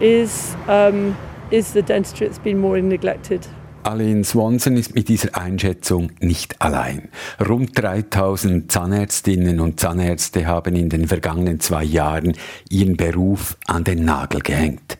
[0.00, 1.16] is um,
[1.50, 3.46] is the dentistry that's been more neglected.
[3.84, 7.08] Aline Swanson ist mit dieser Einschätzung nicht allein.
[7.46, 12.34] Rund 3000 Zahnärztinnen und Zahnärzte haben in den vergangenen zwei Jahren
[12.70, 14.98] ihren Beruf an den Nagel gehängt.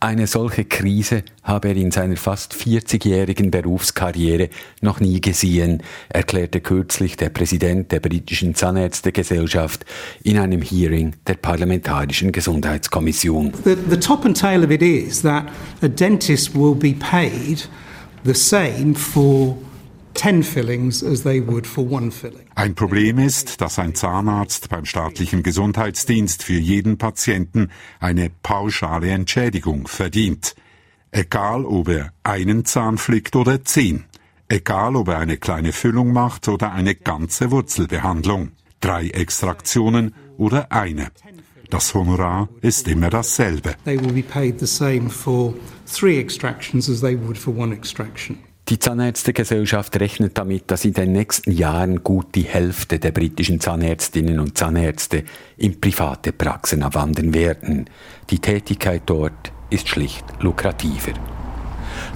[0.00, 7.16] Eine solche Krise habe er in seiner fast 40-jährigen Berufskarriere noch nie gesehen, erklärte kürzlich
[7.16, 9.84] der Präsident der britischen Zahnärztegesellschaft
[10.22, 13.52] in einem Hearing der Parlamentarischen Gesundheitskommission.
[13.64, 15.46] The, the top and tail of it is that
[15.82, 17.68] a dentist will be paid
[18.24, 19.56] the same for
[22.54, 29.86] Ein Problem ist, dass ein Zahnarzt beim staatlichen Gesundheitsdienst für jeden Patienten eine pauschale Entschädigung
[29.86, 30.56] verdient.
[31.12, 34.04] Egal, ob er einen Zahn flickt oder zehn.
[34.48, 38.50] Egal, ob er eine kleine Füllung macht oder eine ganze Wurzelbehandlung.
[38.80, 41.10] Drei Extraktionen oder eine.
[41.70, 43.74] Das Honorar ist immer dasselbe.
[43.84, 45.52] They will be paid the same for
[45.86, 48.38] three extractions as they would for one extraction.
[48.68, 54.40] Die Zahnärztegesellschaft rechnet damit, dass in den nächsten Jahren gut die Hälfte der britischen Zahnärztinnen
[54.40, 55.24] und Zahnärzte
[55.56, 57.88] in private Praxen abwandern werden.
[58.28, 61.14] Die Tätigkeit dort ist schlicht lukrativer.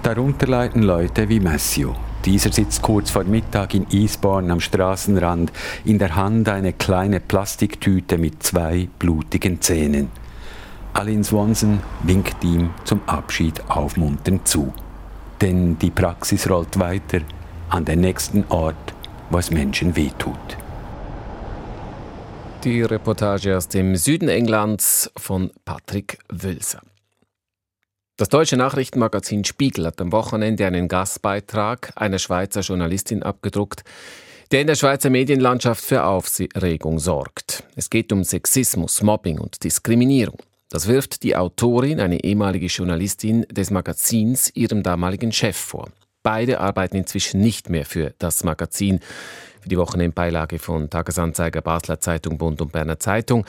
[0.02, 1.94] Darunter leiden Leute wie Matthew.
[2.24, 5.50] Dieser sitzt kurz vor Mittag in Eastbourne am Straßenrand,
[5.85, 10.08] in der Hand eine kleine Plastiktüte mit zwei blutigen Zähnen.
[10.94, 14.72] Aline Swanson winkt ihm zum Abschied aufmunternd zu.
[15.40, 17.22] Denn die Praxis rollt weiter
[17.70, 18.94] an den nächsten Ort,
[19.30, 20.37] wo es Menschen wehtut.
[22.62, 26.82] Die Reportage aus dem Süden Englands von Patrick Wülser.
[28.22, 33.82] Das deutsche Nachrichtenmagazin Spiegel hat am Wochenende einen Gastbeitrag einer Schweizer Journalistin abgedruckt,
[34.52, 37.64] der in der Schweizer Medienlandschaft für Aufregung sorgt.
[37.74, 40.38] Es geht um Sexismus, Mobbing und Diskriminierung.
[40.70, 45.88] Das wirft die Autorin, eine ehemalige Journalistin des Magazins, ihrem damaligen Chef vor.
[46.22, 49.00] Beide arbeiten inzwischen nicht mehr für das Magazin,
[49.62, 53.44] für die Wochenendbeilage von Tagesanzeiger, Basler Zeitung, Bund und Berner Zeitung.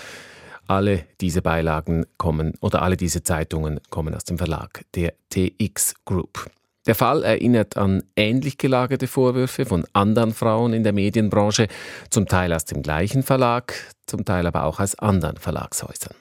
[0.67, 6.49] Alle diese Beilagen kommen oder alle diese Zeitungen kommen aus dem Verlag der TX Group.
[6.85, 11.67] Der Fall erinnert an ähnlich gelagerte Vorwürfe von anderen Frauen in der Medienbranche,
[12.09, 13.73] zum Teil aus dem gleichen Verlag,
[14.05, 16.15] zum Teil aber auch aus anderen Verlagshäusern.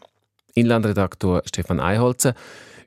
[0.55, 2.35] Inlandredaktor Stefan Eiholzer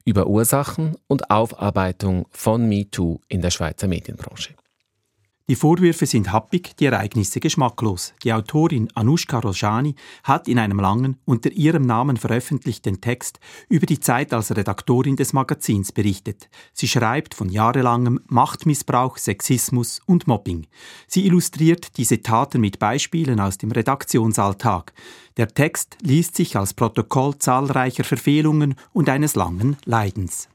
[0.05, 4.53] über Ursachen und Aufarbeitung von MeToo in der Schweizer Medienbranche.
[5.47, 8.15] Die Vorwürfe sind happig, die Ereignisse geschmacklos.
[8.23, 13.99] Die Autorin Anushka Rojani hat in einem langen, unter ihrem Namen veröffentlichten Text über die
[13.99, 16.49] Zeit als Redaktorin des Magazins berichtet.
[16.73, 20.65] Sie schreibt von jahrelangem Machtmissbrauch, Sexismus und Mobbing.
[21.05, 24.93] Sie illustriert diese Taten mit Beispielen aus dem Redaktionsalltag.
[25.37, 30.49] Der Text liest sich als Protokoll zahlreicher Verfehlungen und eines langen Leidens.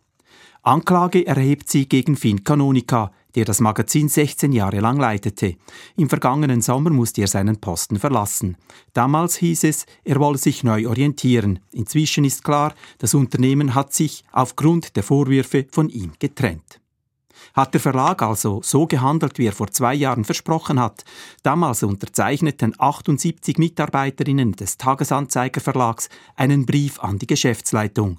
[0.63, 5.57] Anklage erhebt sie gegen Finn Canonica, der das Magazin 16 Jahre lang leitete.
[5.97, 8.57] Im vergangenen Sommer musste er seinen Posten verlassen.
[8.93, 11.61] Damals hieß es, er wolle sich neu orientieren.
[11.73, 16.81] Inzwischen ist klar, das Unternehmen hat sich aufgrund der Vorwürfe von ihm getrennt.
[17.55, 21.05] Hat der Verlag also so gehandelt, wie er vor zwei Jahren versprochen hat?
[21.43, 28.19] Damals unterzeichneten 78 Mitarbeiterinnen des Tagesanzeiger Verlags einen Brief an die Geschäftsleitung.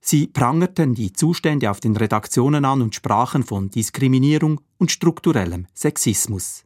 [0.00, 6.64] Sie prangerten die Zustände auf den Redaktionen an und sprachen von Diskriminierung und strukturellem Sexismus.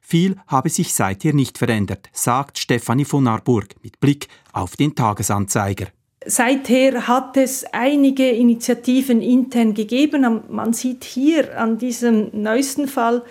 [0.00, 5.86] Viel habe sich seither nicht verändert, sagt Stefanie von Arburg mit Blick auf den Tagesanzeiger.
[6.26, 10.42] Seither hat es einige Initiativen intern gegeben.
[10.48, 13.22] Man sieht hier an diesem neuesten Fall,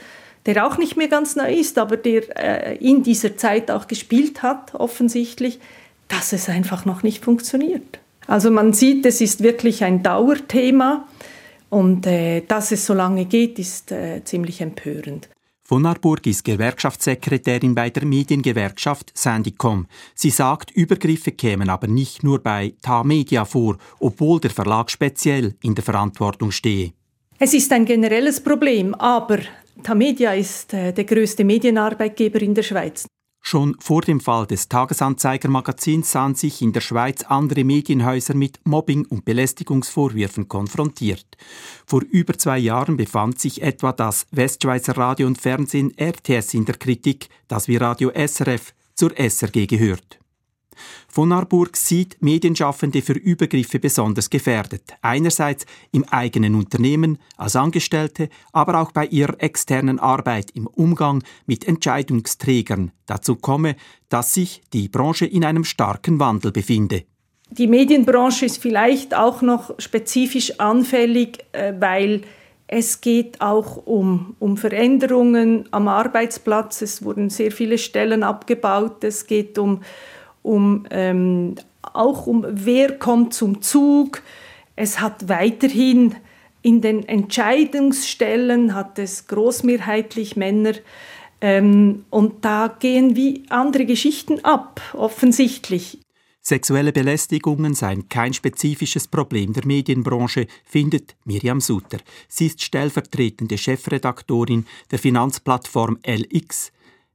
[0.45, 4.43] der auch nicht mehr ganz neu ist, aber der äh, in dieser Zeit auch gespielt
[4.43, 5.59] hat, offensichtlich,
[6.07, 7.99] dass es einfach noch nicht funktioniert.
[8.27, 11.07] Also man sieht, es ist wirklich ein Dauerthema
[11.69, 15.29] und äh, dass es so lange geht, ist äh, ziemlich empörend.
[15.65, 19.88] Von Arburg ist Gewerkschaftssekretärin bei der Mediengewerkschaft Sandycom.
[20.13, 25.55] Sie sagt, Übergriffe kämen aber nicht nur bei TA Media vor, obwohl der Verlag speziell
[25.63, 26.91] in der Verantwortung stehe.
[27.39, 29.39] Es ist ein generelles Problem, aber
[29.81, 33.05] Tamedia ist äh, der größte Medienarbeitgeber in der Schweiz.
[33.45, 39.06] Schon vor dem Fall des Tagesanzeiger-Magazins sahen sich in der Schweiz andere Medienhäuser mit Mobbing-
[39.06, 41.25] und Belästigungsvorwürfen konfrontiert.
[41.86, 46.77] Vor über zwei Jahren befand sich etwa das Westschweizer Radio und Fernsehen RTS in der
[46.77, 50.22] Kritik, das wie Radio SRF zur SRG gehört.
[51.07, 54.83] Von Arburg sieht Medienschaffende für Übergriffe besonders gefährdet.
[55.01, 61.67] Einerseits im eigenen Unternehmen, als Angestellte, aber auch bei ihrer externen Arbeit im Umgang mit
[61.67, 62.91] Entscheidungsträgern.
[63.05, 63.75] Dazu komme,
[64.09, 67.03] dass sich die Branche in einem starken Wandel befinde.
[67.49, 72.21] Die Medienbranche ist vielleicht auch noch spezifisch anfällig, äh, weil
[72.67, 76.81] es geht auch um, um Veränderungen am Arbeitsplatz.
[76.81, 79.03] Es wurden sehr viele Stellen abgebaut.
[79.03, 79.81] Es geht um
[80.43, 84.21] um, ähm, auch um wer kommt zum Zug.
[84.75, 86.15] Es hat weiterhin
[86.62, 90.73] in den Entscheidungsstellen hat es großmehrheitlich Männer
[91.41, 95.99] ähm, und da gehen wie andere Geschichten ab, offensichtlich.
[96.41, 101.99] Sexuelle Belästigungen seien kein spezifisches Problem der Medienbranche, findet Miriam Suter.
[102.27, 106.71] Sie ist stellvertretende Chefredaktorin der Finanzplattform LX.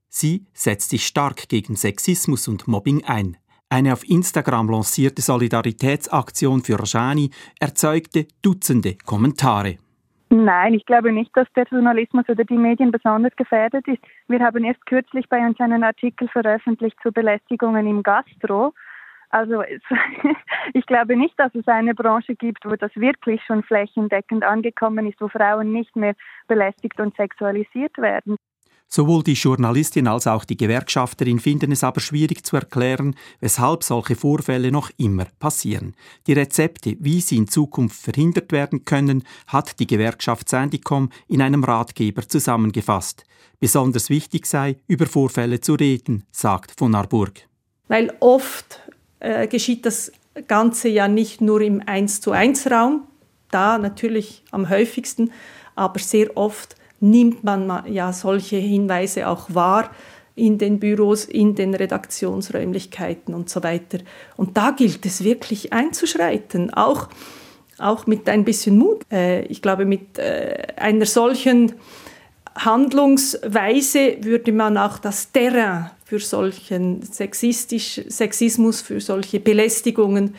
[0.08, 3.36] Sie setzt sich stark gegen Sexismus und Mobbing ein.
[3.70, 9.76] Eine auf Instagram lancierte Solidaritätsaktion für Rajani erzeugte Dutzende Kommentare.
[10.30, 14.02] Nein, ich glaube nicht, dass der Journalismus oder die Medien besonders gefährdet ist.
[14.26, 18.72] Wir haben erst kürzlich bei uns einen Artikel veröffentlicht zu Belästigungen im Gastro.
[19.30, 19.62] Also
[20.74, 25.20] ich glaube nicht, dass es eine Branche gibt, wo das wirklich schon flächendeckend angekommen ist,
[25.20, 26.14] wo Frauen nicht mehr
[26.46, 28.36] belästigt und sexualisiert werden.
[28.90, 34.16] Sowohl die Journalistin als auch die Gewerkschafterin finden es aber schwierig zu erklären, weshalb solche
[34.16, 35.94] Vorfälle noch immer passieren.
[36.26, 41.64] Die Rezepte, wie sie in Zukunft verhindert werden können, hat die Gewerkschaft Sandicom in einem
[41.64, 43.24] Ratgeber zusammengefasst.
[43.60, 47.46] Besonders wichtig sei, über Vorfälle zu reden, sagt von Arburg.
[47.88, 48.80] Weil oft
[49.20, 50.12] äh, geschieht das
[50.46, 53.02] Ganze ja nicht nur im 1 zu 1 Raum,
[53.50, 55.32] da natürlich am häufigsten,
[55.74, 59.90] aber sehr oft nimmt man ja solche Hinweise auch wahr
[60.34, 63.98] in den Büros, in den Redaktionsräumlichkeiten und so weiter.
[64.36, 67.08] Und da gilt es wirklich einzuschreiten, auch,
[67.78, 69.02] auch mit ein bisschen Mut.
[69.10, 71.72] Äh, ich glaube, mit äh, einer solchen
[72.54, 80.34] Handlungsweise würde man auch das Terrain für solchen Sexistisch, Sexismus, für solche Belästigungen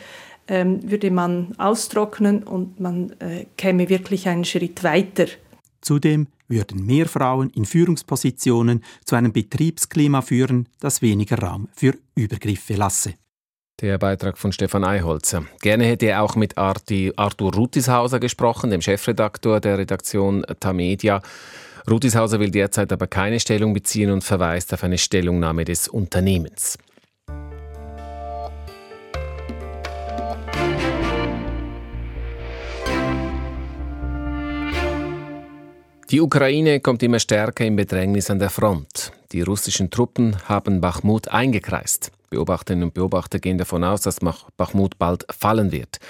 [0.48, 5.26] ähm, würde man austrocknen und man äh, käme wirklich einen Schritt weiter.
[5.80, 12.74] Zudem würden mehr Frauen in Führungspositionen zu einem Betriebsklima führen, das weniger Raum für Übergriffe
[12.74, 13.14] lasse.
[13.80, 15.46] Der Beitrag von Stefan Eiholzer.
[15.62, 21.22] Gerne hätte er auch mit Arthur Rutishauser gesprochen, dem Chefredaktor der Redaktion Tamedia.
[21.90, 26.76] Rutishauser will derzeit aber keine Stellung beziehen und verweist auf eine Stellungnahme des Unternehmens.
[36.10, 39.12] Die Ukraine kommt immer stärker in Bedrängnis an der Front.
[39.30, 42.10] Die russischen Truppen haben Bachmut eingekreist.
[42.30, 44.18] Beobachterinnen und Beobachter gehen davon aus, dass
[44.56, 46.00] Bachmut bald fallen wird.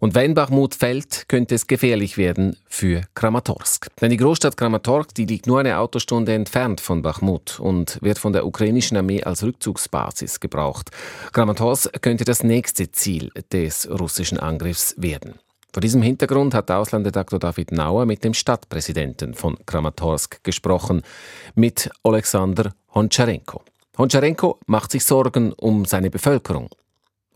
[0.00, 3.86] Und wenn Bachmut fällt, könnte es gefährlich werden für Kramatorsk.
[4.00, 8.32] Denn die Großstadt Kramatorsk, die liegt nur eine Autostunde entfernt von Bachmut und wird von
[8.32, 10.90] der ukrainischen Armee als Rückzugsbasis gebraucht.
[11.32, 15.38] Kramatorsk könnte das nächste Ziel des russischen Angriffs werden.
[15.76, 21.02] Vor diesem Hintergrund hat Auslandredaktor David Nauer mit dem Stadtpräsidenten von Kramatorsk gesprochen,
[21.54, 23.60] mit Alexander Honcharenko.
[23.98, 26.70] Honcharenko macht sich Sorgen um seine Bevölkerung.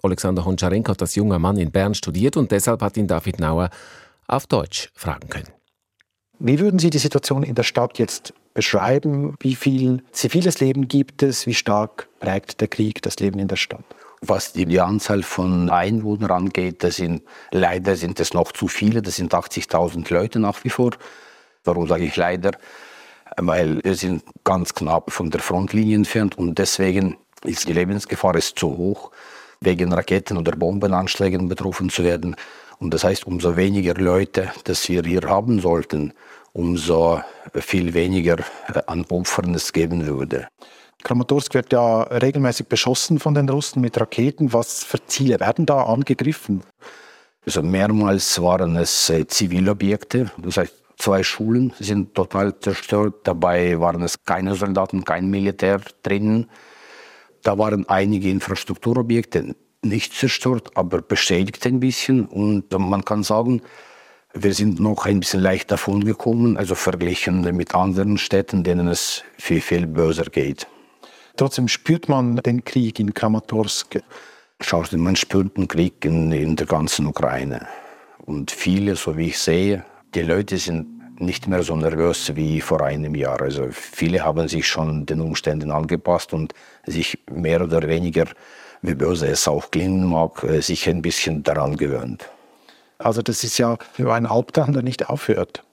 [0.02, 3.68] Alexander Honcharenko hat als junger Mann in Bern studiert und deshalb hat ihn David Nauer
[4.26, 5.52] auf Deutsch fragen können.
[6.38, 9.34] Wie würden Sie die Situation in der Stadt jetzt beschreiben?
[9.40, 11.46] Wie viel ziviles Leben gibt es?
[11.46, 13.84] Wie stark prägt der Krieg das Leben in der Stadt?
[14.22, 19.16] Was die Anzahl von Einwohnern angeht, das sind, leider sind es noch zu viele, das
[19.16, 20.90] sind 80.000 Leute nach wie vor.
[21.64, 22.52] Warum sage ich leider?
[23.36, 28.58] Weil wir sind ganz knapp von der Frontlinie entfernt und deswegen ist die Lebensgefahr ist
[28.58, 29.10] zu hoch,
[29.60, 32.36] wegen Raketen- oder Bombenanschlägen betroffen zu werden.
[32.78, 36.12] Und das heißt, umso weniger Leute, das wir hier haben sollten,
[36.52, 37.20] umso
[37.54, 40.48] viel weniger äh, an Opfern es geben würde.
[41.02, 44.52] Kramatorsk wird ja regelmäßig beschossen von den Russen mit Raketen.
[44.52, 46.62] Was für Ziele werden da angegriffen?
[47.46, 53.20] Also mehrmals waren es äh, Zivilobjekte, das heißt zwei Schulen sind total zerstört.
[53.24, 56.50] Dabei waren es keine Soldaten, kein Militär drinnen.
[57.42, 62.26] Da waren einige Infrastrukturobjekte nicht zerstört, aber beschädigt ein bisschen.
[62.26, 63.62] Und man kann sagen,
[64.34, 69.24] wir sind noch ein bisschen leicht davon gekommen, also verglichen mit anderen Städten, denen es
[69.38, 70.66] viel, viel böser geht.
[71.40, 74.02] Trotzdem spürt man den Krieg in Kramatorsk.
[74.60, 77.66] Schaut, man spürt den Krieg in, in der ganzen Ukraine.
[78.18, 79.82] Und viele, so wie ich sehe,
[80.14, 83.40] die Leute sind nicht mehr so nervös wie vor einem Jahr.
[83.40, 86.52] Also viele haben sich schon den Umständen angepasst und
[86.84, 88.26] sich mehr oder weniger,
[88.82, 92.28] wie böse es auch klingen mag, äh, sich ein bisschen daran gewöhnt.
[92.98, 95.64] Also das ist ja ein Albtraum, der nicht aufhört.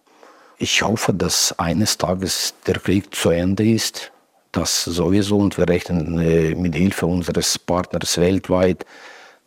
[0.60, 4.14] Ich hoffe, dass eines Tages der Krieg zu Ende ist
[4.52, 8.86] das sowieso und wir rechnen äh, mit Hilfe unseres Partners weltweit,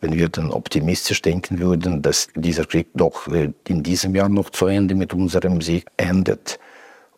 [0.00, 4.50] wenn wir dann optimistisch denken würden, dass dieser Krieg doch äh, in diesem Jahr noch
[4.50, 6.58] zu Ende mit unserem Sieg endet.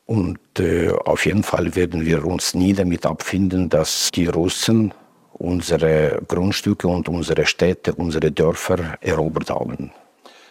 [0.07, 4.93] Und äh, auf jeden Fall werden wir uns nie damit abfinden, dass die Russen
[5.33, 9.91] unsere Grundstücke und unsere Städte, unsere Dörfer erobert haben.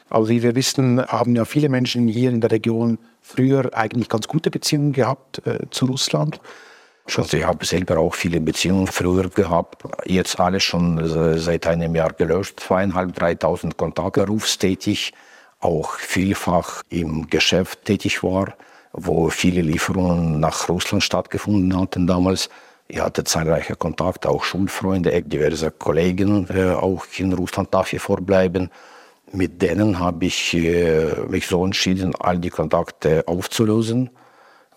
[0.10, 4.28] Aber wie wir wissen, haben ja viele Menschen hier in der Region früher eigentlich ganz
[4.28, 6.42] gute Beziehungen gehabt äh, zu Russland.
[7.06, 9.84] Also ich habe selber auch viele Beziehungen früher gehabt.
[10.06, 12.60] Jetzt alles schon äh, seit einem Jahr gelöscht.
[12.60, 15.14] Zweieinhalb, dreitausend Kontakte berufstätig.
[15.60, 18.54] Auch vielfach im Geschäft tätig war,
[18.94, 22.50] wo viele Lieferungen nach Russland stattgefunden hatten damals.
[22.88, 28.18] Ich hatte zahlreiche Kontakte, auch Schulfreunde, diverse Kollegen äh, auch in Russland nach wie vor
[28.18, 28.70] bleiben.
[29.32, 34.10] Mit denen habe ich äh, mich so entschieden, all die Kontakte aufzulösen,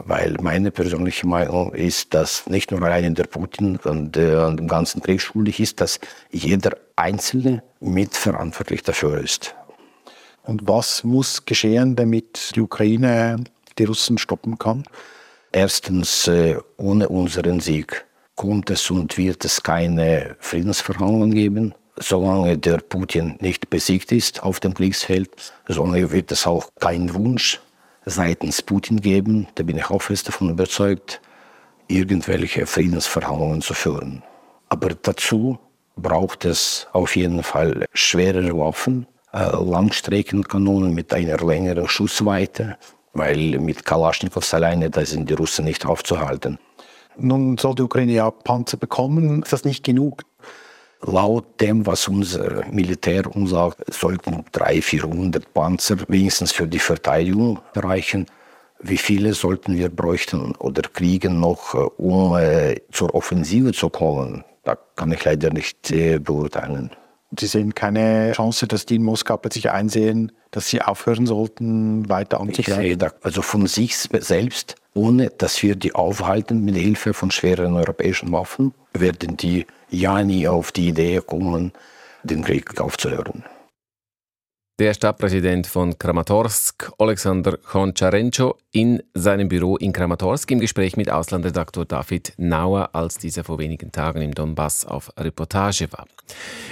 [0.06, 5.02] weil meine persönliche Meinung ist, dass nicht nur alleine der Putin und an dem ganzen
[5.02, 5.98] Krieg schuldig ist, dass
[6.30, 9.54] jeder Einzelne mitverantwortlich dafür ist.
[10.44, 13.44] Und was muss geschehen, damit die Ukraine
[13.78, 14.84] die Russen stoppen kann?
[15.52, 21.74] Erstens, äh, ohne unseren Sieg kommt es und wird es keine Friedensverhandlungen geben.
[21.96, 25.30] Solange der Putin nicht besiegt ist auf dem Kriegsfeld,
[25.68, 27.60] solange wird es auch keinen Wunsch
[28.06, 31.20] seitens Putin geben, da bin ich auch fest davon überzeugt,
[31.88, 34.22] irgendwelche Friedensverhandlungen zu führen.
[34.68, 35.58] Aber dazu
[35.96, 42.76] braucht es auf jeden Fall schwerere Waffen, äh, Langstreckenkanonen mit einer längeren Schussweite,
[43.12, 46.58] weil mit Kalaschnikows alleine, da sind die Russen nicht aufzuhalten.
[47.16, 49.42] Nun soll die Ukraine ja Panzer bekommen.
[49.42, 50.22] Ist das nicht genug?
[51.06, 57.60] Laut dem, was unser Militär uns sagt, sollten 300, 400 Panzer wenigstens für die Verteidigung
[57.74, 58.26] reichen.
[58.80, 64.44] Wie viele sollten wir bräuchten oder kriegen noch, äh, um äh, zur Offensive zu kommen?
[64.62, 66.90] Da kann ich leider nicht äh, beurteilen.
[67.38, 72.40] Sie sehen keine Chance, dass die in Moskau plötzlich einsehen, dass sie aufhören sollten, weiter
[72.40, 73.10] anzugreifen?
[73.22, 78.72] Also von sich selbst, ohne dass wir die aufhalten mit Hilfe von schweren europäischen Waffen,
[78.92, 81.72] werden die ja nie auf die Idee kommen,
[82.22, 83.44] den Krieg aufzuhören.
[84.80, 91.84] Der Stadtpräsident von Kramatorsk, Alexander Koncharenko, in seinem Büro in Kramatorsk im Gespräch mit Auslandredaktor
[91.84, 96.08] David Nauer, als dieser vor wenigen Tagen im Donbass auf Reportage war.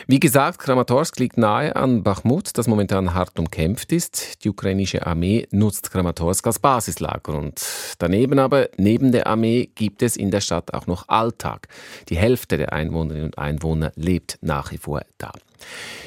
[0.09, 4.43] Wie gesagt, Kramatorsk liegt nahe an Bachmut, das momentan hart umkämpft ist.
[4.43, 7.65] Die ukrainische Armee nutzt Kramatorsk als Basislager und
[8.01, 11.69] daneben aber, neben der Armee, gibt es in der Stadt auch noch Alltag.
[12.09, 15.31] Die Hälfte der Einwohnerinnen und Einwohner lebt nach wie vor da.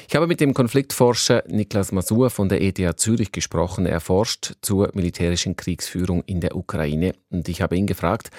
[0.08, 3.86] Ich habe mit dem Konfliktforscher Niklas Masur von der ETH Zürich gesprochen.
[3.86, 7.14] Er forscht zur militärischen Kriegsführung in der Ukraine.
[7.30, 8.30] Und ich habe ihn gefragt,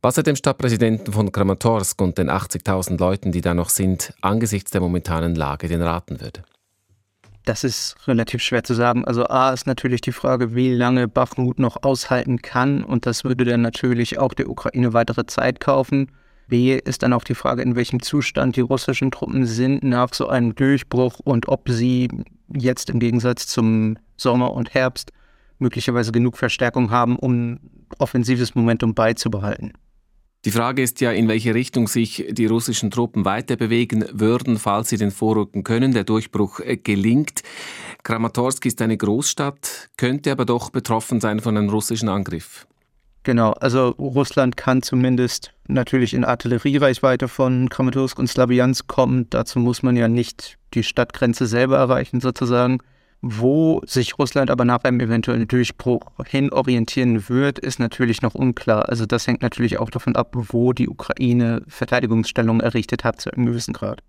[0.00, 4.70] was er dem Stadtpräsidenten von Kramatorsk und den 80.000 Leuten, die da noch sind, angesichts
[4.70, 6.42] der momentanen Lage denn raten würde.
[7.44, 9.04] Das ist relativ schwer zu sagen.
[9.04, 12.84] Also A ist natürlich die Frage, wie lange Bachmut noch aushalten kann.
[12.84, 16.10] Und das würde dann natürlich auch der Ukraine weitere Zeit kaufen.
[16.52, 20.28] B ist dann auch die Frage, in welchem Zustand die russischen Truppen sind nach so
[20.28, 22.08] einem Durchbruch und ob sie
[22.54, 25.12] jetzt im Gegensatz zum Sommer und Herbst
[25.58, 27.58] möglicherweise genug Verstärkung haben, um
[27.98, 29.72] offensives Momentum beizubehalten.
[30.44, 34.90] Die Frage ist ja, in welche Richtung sich die russischen Truppen weiter bewegen würden, falls
[34.90, 37.40] sie den vorrücken können, der Durchbruch äh, gelingt.
[38.02, 42.66] Kramatorsk ist eine Großstadt, könnte aber doch betroffen sein von einem russischen Angriff.
[43.24, 49.30] Genau, also Russland kann zumindest natürlich in Artilleriereichweite von Kramatorsk und Slaviansk kommen.
[49.30, 52.78] Dazu muss man ja nicht die Stadtgrenze selber erreichen, sozusagen.
[53.24, 58.88] Wo sich Russland aber nach einem eventuellen Durchbruch hin orientieren wird, ist natürlich noch unklar.
[58.88, 63.46] Also das hängt natürlich auch davon ab, wo die Ukraine Verteidigungsstellungen errichtet hat zu einem
[63.46, 64.02] gewissen Grad.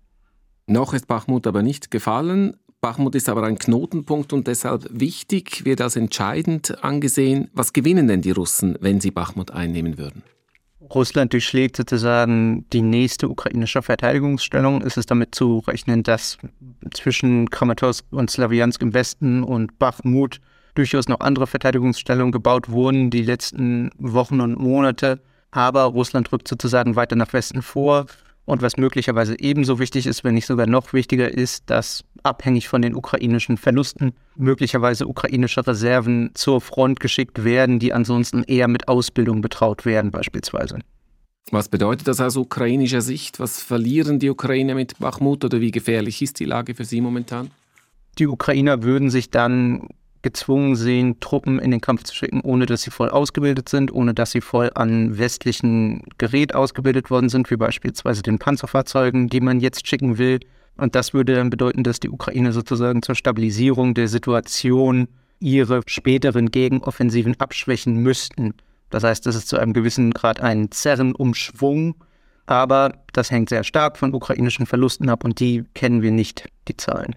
[0.66, 2.56] Noch ist Bachmut aber nicht gefallen.
[2.84, 7.48] Bachmut ist aber ein Knotenpunkt und deshalb wichtig, wird als entscheidend angesehen.
[7.54, 10.22] Was gewinnen denn die Russen, wenn sie Bachmut einnehmen würden?
[10.94, 14.82] Russland durchschlägt sozusagen die nächste ukrainische Verteidigungsstellung.
[14.82, 16.36] Es ist damit zu rechnen, dass
[16.92, 20.42] zwischen Kramatorsk und Slawiansk im Westen und Bachmut
[20.74, 25.22] durchaus noch andere Verteidigungsstellungen gebaut wurden die letzten Wochen und Monate.
[25.52, 28.04] Aber Russland rückt sozusagen weiter nach Westen vor.
[28.46, 32.82] Und was möglicherweise ebenso wichtig ist, wenn nicht sogar noch wichtiger ist, dass abhängig von
[32.82, 39.40] den ukrainischen Verlusten möglicherweise ukrainische Reserven zur Front geschickt werden, die ansonsten eher mit Ausbildung
[39.40, 40.80] betraut werden beispielsweise.
[41.50, 43.38] Was bedeutet das aus ukrainischer Sicht?
[43.38, 47.50] Was verlieren die Ukrainer mit Bachmut oder wie gefährlich ist die Lage für sie momentan?
[48.18, 49.88] Die Ukrainer würden sich dann
[50.24, 54.14] gezwungen sehen, Truppen in den Kampf zu schicken, ohne dass sie voll ausgebildet sind, ohne
[54.14, 59.60] dass sie voll an westlichen Gerät ausgebildet worden sind, wie beispielsweise den Panzerfahrzeugen, die man
[59.60, 60.40] jetzt schicken will.
[60.76, 65.08] Und das würde dann bedeuten, dass die Ukraine sozusagen zur Stabilisierung der Situation
[65.40, 68.54] ihre späteren Gegenoffensiven abschwächen müssten.
[68.88, 71.96] Das heißt, das ist zu einem gewissen Grad ein Zerrenumschwung,
[72.46, 76.76] aber das hängt sehr stark von ukrainischen Verlusten ab und die kennen wir nicht, die
[76.76, 77.14] Zahlen.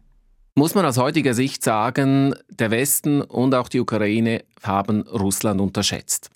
[0.58, 6.32] Muss man aus heutiger Sicht sagen, der Westen und auch die Ukraine haben Russland unterschätzt?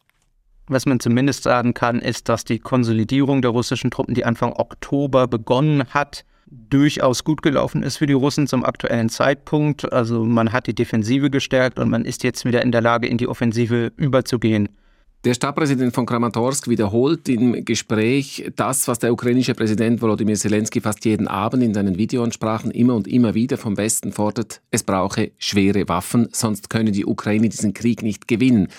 [0.68, 5.28] Was man zumindest sagen kann, ist, dass die Konsolidierung der russischen Truppen, die Anfang Oktober
[5.28, 9.92] begonnen hat, durchaus gut gelaufen ist für die Russen zum aktuellen Zeitpunkt.
[9.92, 13.18] Also man hat die Defensive gestärkt und man ist jetzt wieder in der Lage, in
[13.18, 14.70] die Offensive überzugehen.
[15.24, 21.06] Der Stadtpräsident von Kramatorsk wiederholt im Gespräch das, was der ukrainische Präsident Volodymyr Zelensky fast
[21.06, 25.88] jeden Abend in seinen Videoansprachen immer und immer wieder vom Westen fordert, es brauche schwere
[25.88, 28.70] Waffen, sonst könne die Ukraine diesen Krieg nicht gewinnen.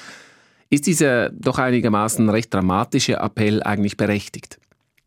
[0.68, 4.59] Ist dieser doch einigermaßen recht dramatische Appell eigentlich berechtigt?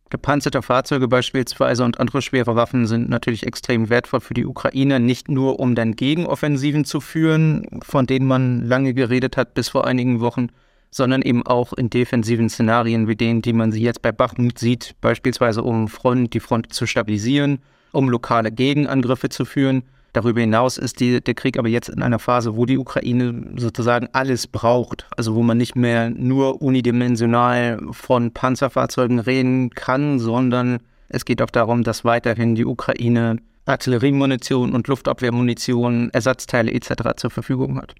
[0.09, 5.27] Gepanzerte Fahrzeuge beispielsweise und andere schwere Waffen sind natürlich extrem wertvoll für die Ukraine, nicht
[5.27, 10.21] nur um dann Gegenoffensiven zu führen, von denen man lange geredet hat bis vor einigen
[10.21, 10.47] Wochen,
[10.95, 14.95] sondern eben auch in defensiven Szenarien wie denen, die man sie jetzt bei Bachmut sieht,
[15.01, 17.59] beispielsweise um Front, die Front zu stabilisieren,
[17.91, 19.83] um lokale Gegenangriffe zu führen.
[20.13, 24.07] Darüber hinaus ist die, der Krieg aber jetzt in einer Phase, wo die Ukraine sozusagen
[24.13, 25.05] alles braucht.
[25.17, 30.79] Also wo man nicht mehr nur unidimensional von Panzerfahrzeugen reden kann, sondern
[31.09, 33.35] es geht auch darum, dass weiterhin die Ukraine
[33.65, 37.17] Artilleriemunition und Luftabwehrmunition, Ersatzteile etc.
[37.17, 37.95] zur Verfügung hat.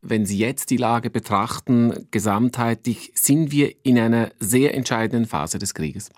[0.00, 5.74] Wenn Sie jetzt die Lage betrachten, gesamtheitlich, sind wir in einer sehr entscheidenden Phase des
[5.74, 6.10] Krieges.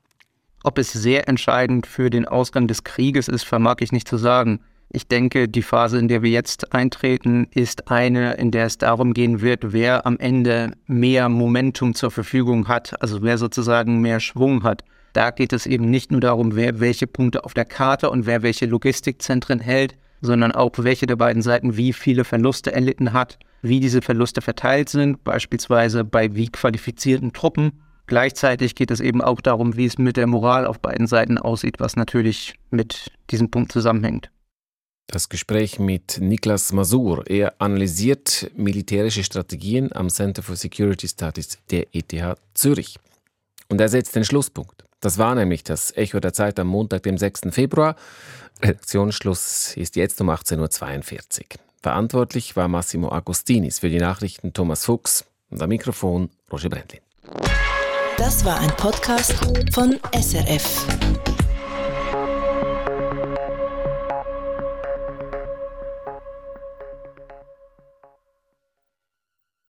[0.62, 4.60] Ob es sehr entscheidend für den Ausgang des Krieges ist, vermag ich nicht zu sagen.
[4.90, 9.14] Ich denke, die Phase, in der wir jetzt eintreten, ist eine, in der es darum
[9.14, 14.62] gehen wird, wer am Ende mehr Momentum zur Verfügung hat, also wer sozusagen mehr Schwung
[14.62, 14.84] hat.
[15.14, 18.42] Da geht es eben nicht nur darum, wer welche Punkte auf der Karte und wer
[18.42, 23.80] welche Logistikzentren hält, sondern auch welche der beiden Seiten wie viele Verluste erlitten hat wie
[23.80, 27.82] diese Verluste verteilt sind, beispielsweise bei wie qualifizierten Truppen.
[28.06, 31.76] Gleichzeitig geht es eben auch darum, wie es mit der Moral auf beiden Seiten aussieht,
[31.78, 34.30] was natürlich mit diesem Punkt zusammenhängt.
[35.06, 37.24] Das Gespräch mit Niklas Masur.
[37.28, 42.96] Er analysiert militärische Strategien am Center for Security Studies der ETH Zürich.
[43.68, 44.84] Und er setzt den Schlusspunkt.
[45.00, 47.42] Das war nämlich das Echo der Zeit am Montag, dem 6.
[47.50, 47.96] Februar.
[48.62, 51.69] Redaktionsschluss ist jetzt um 18.42 Uhr.
[51.80, 57.00] Verantwortlich war Massimo Agostinis für die Nachrichten Thomas Fuchs und am Mikrofon Roger Brendlin.
[58.18, 59.32] Das war ein Podcast
[59.72, 61.39] von SRF.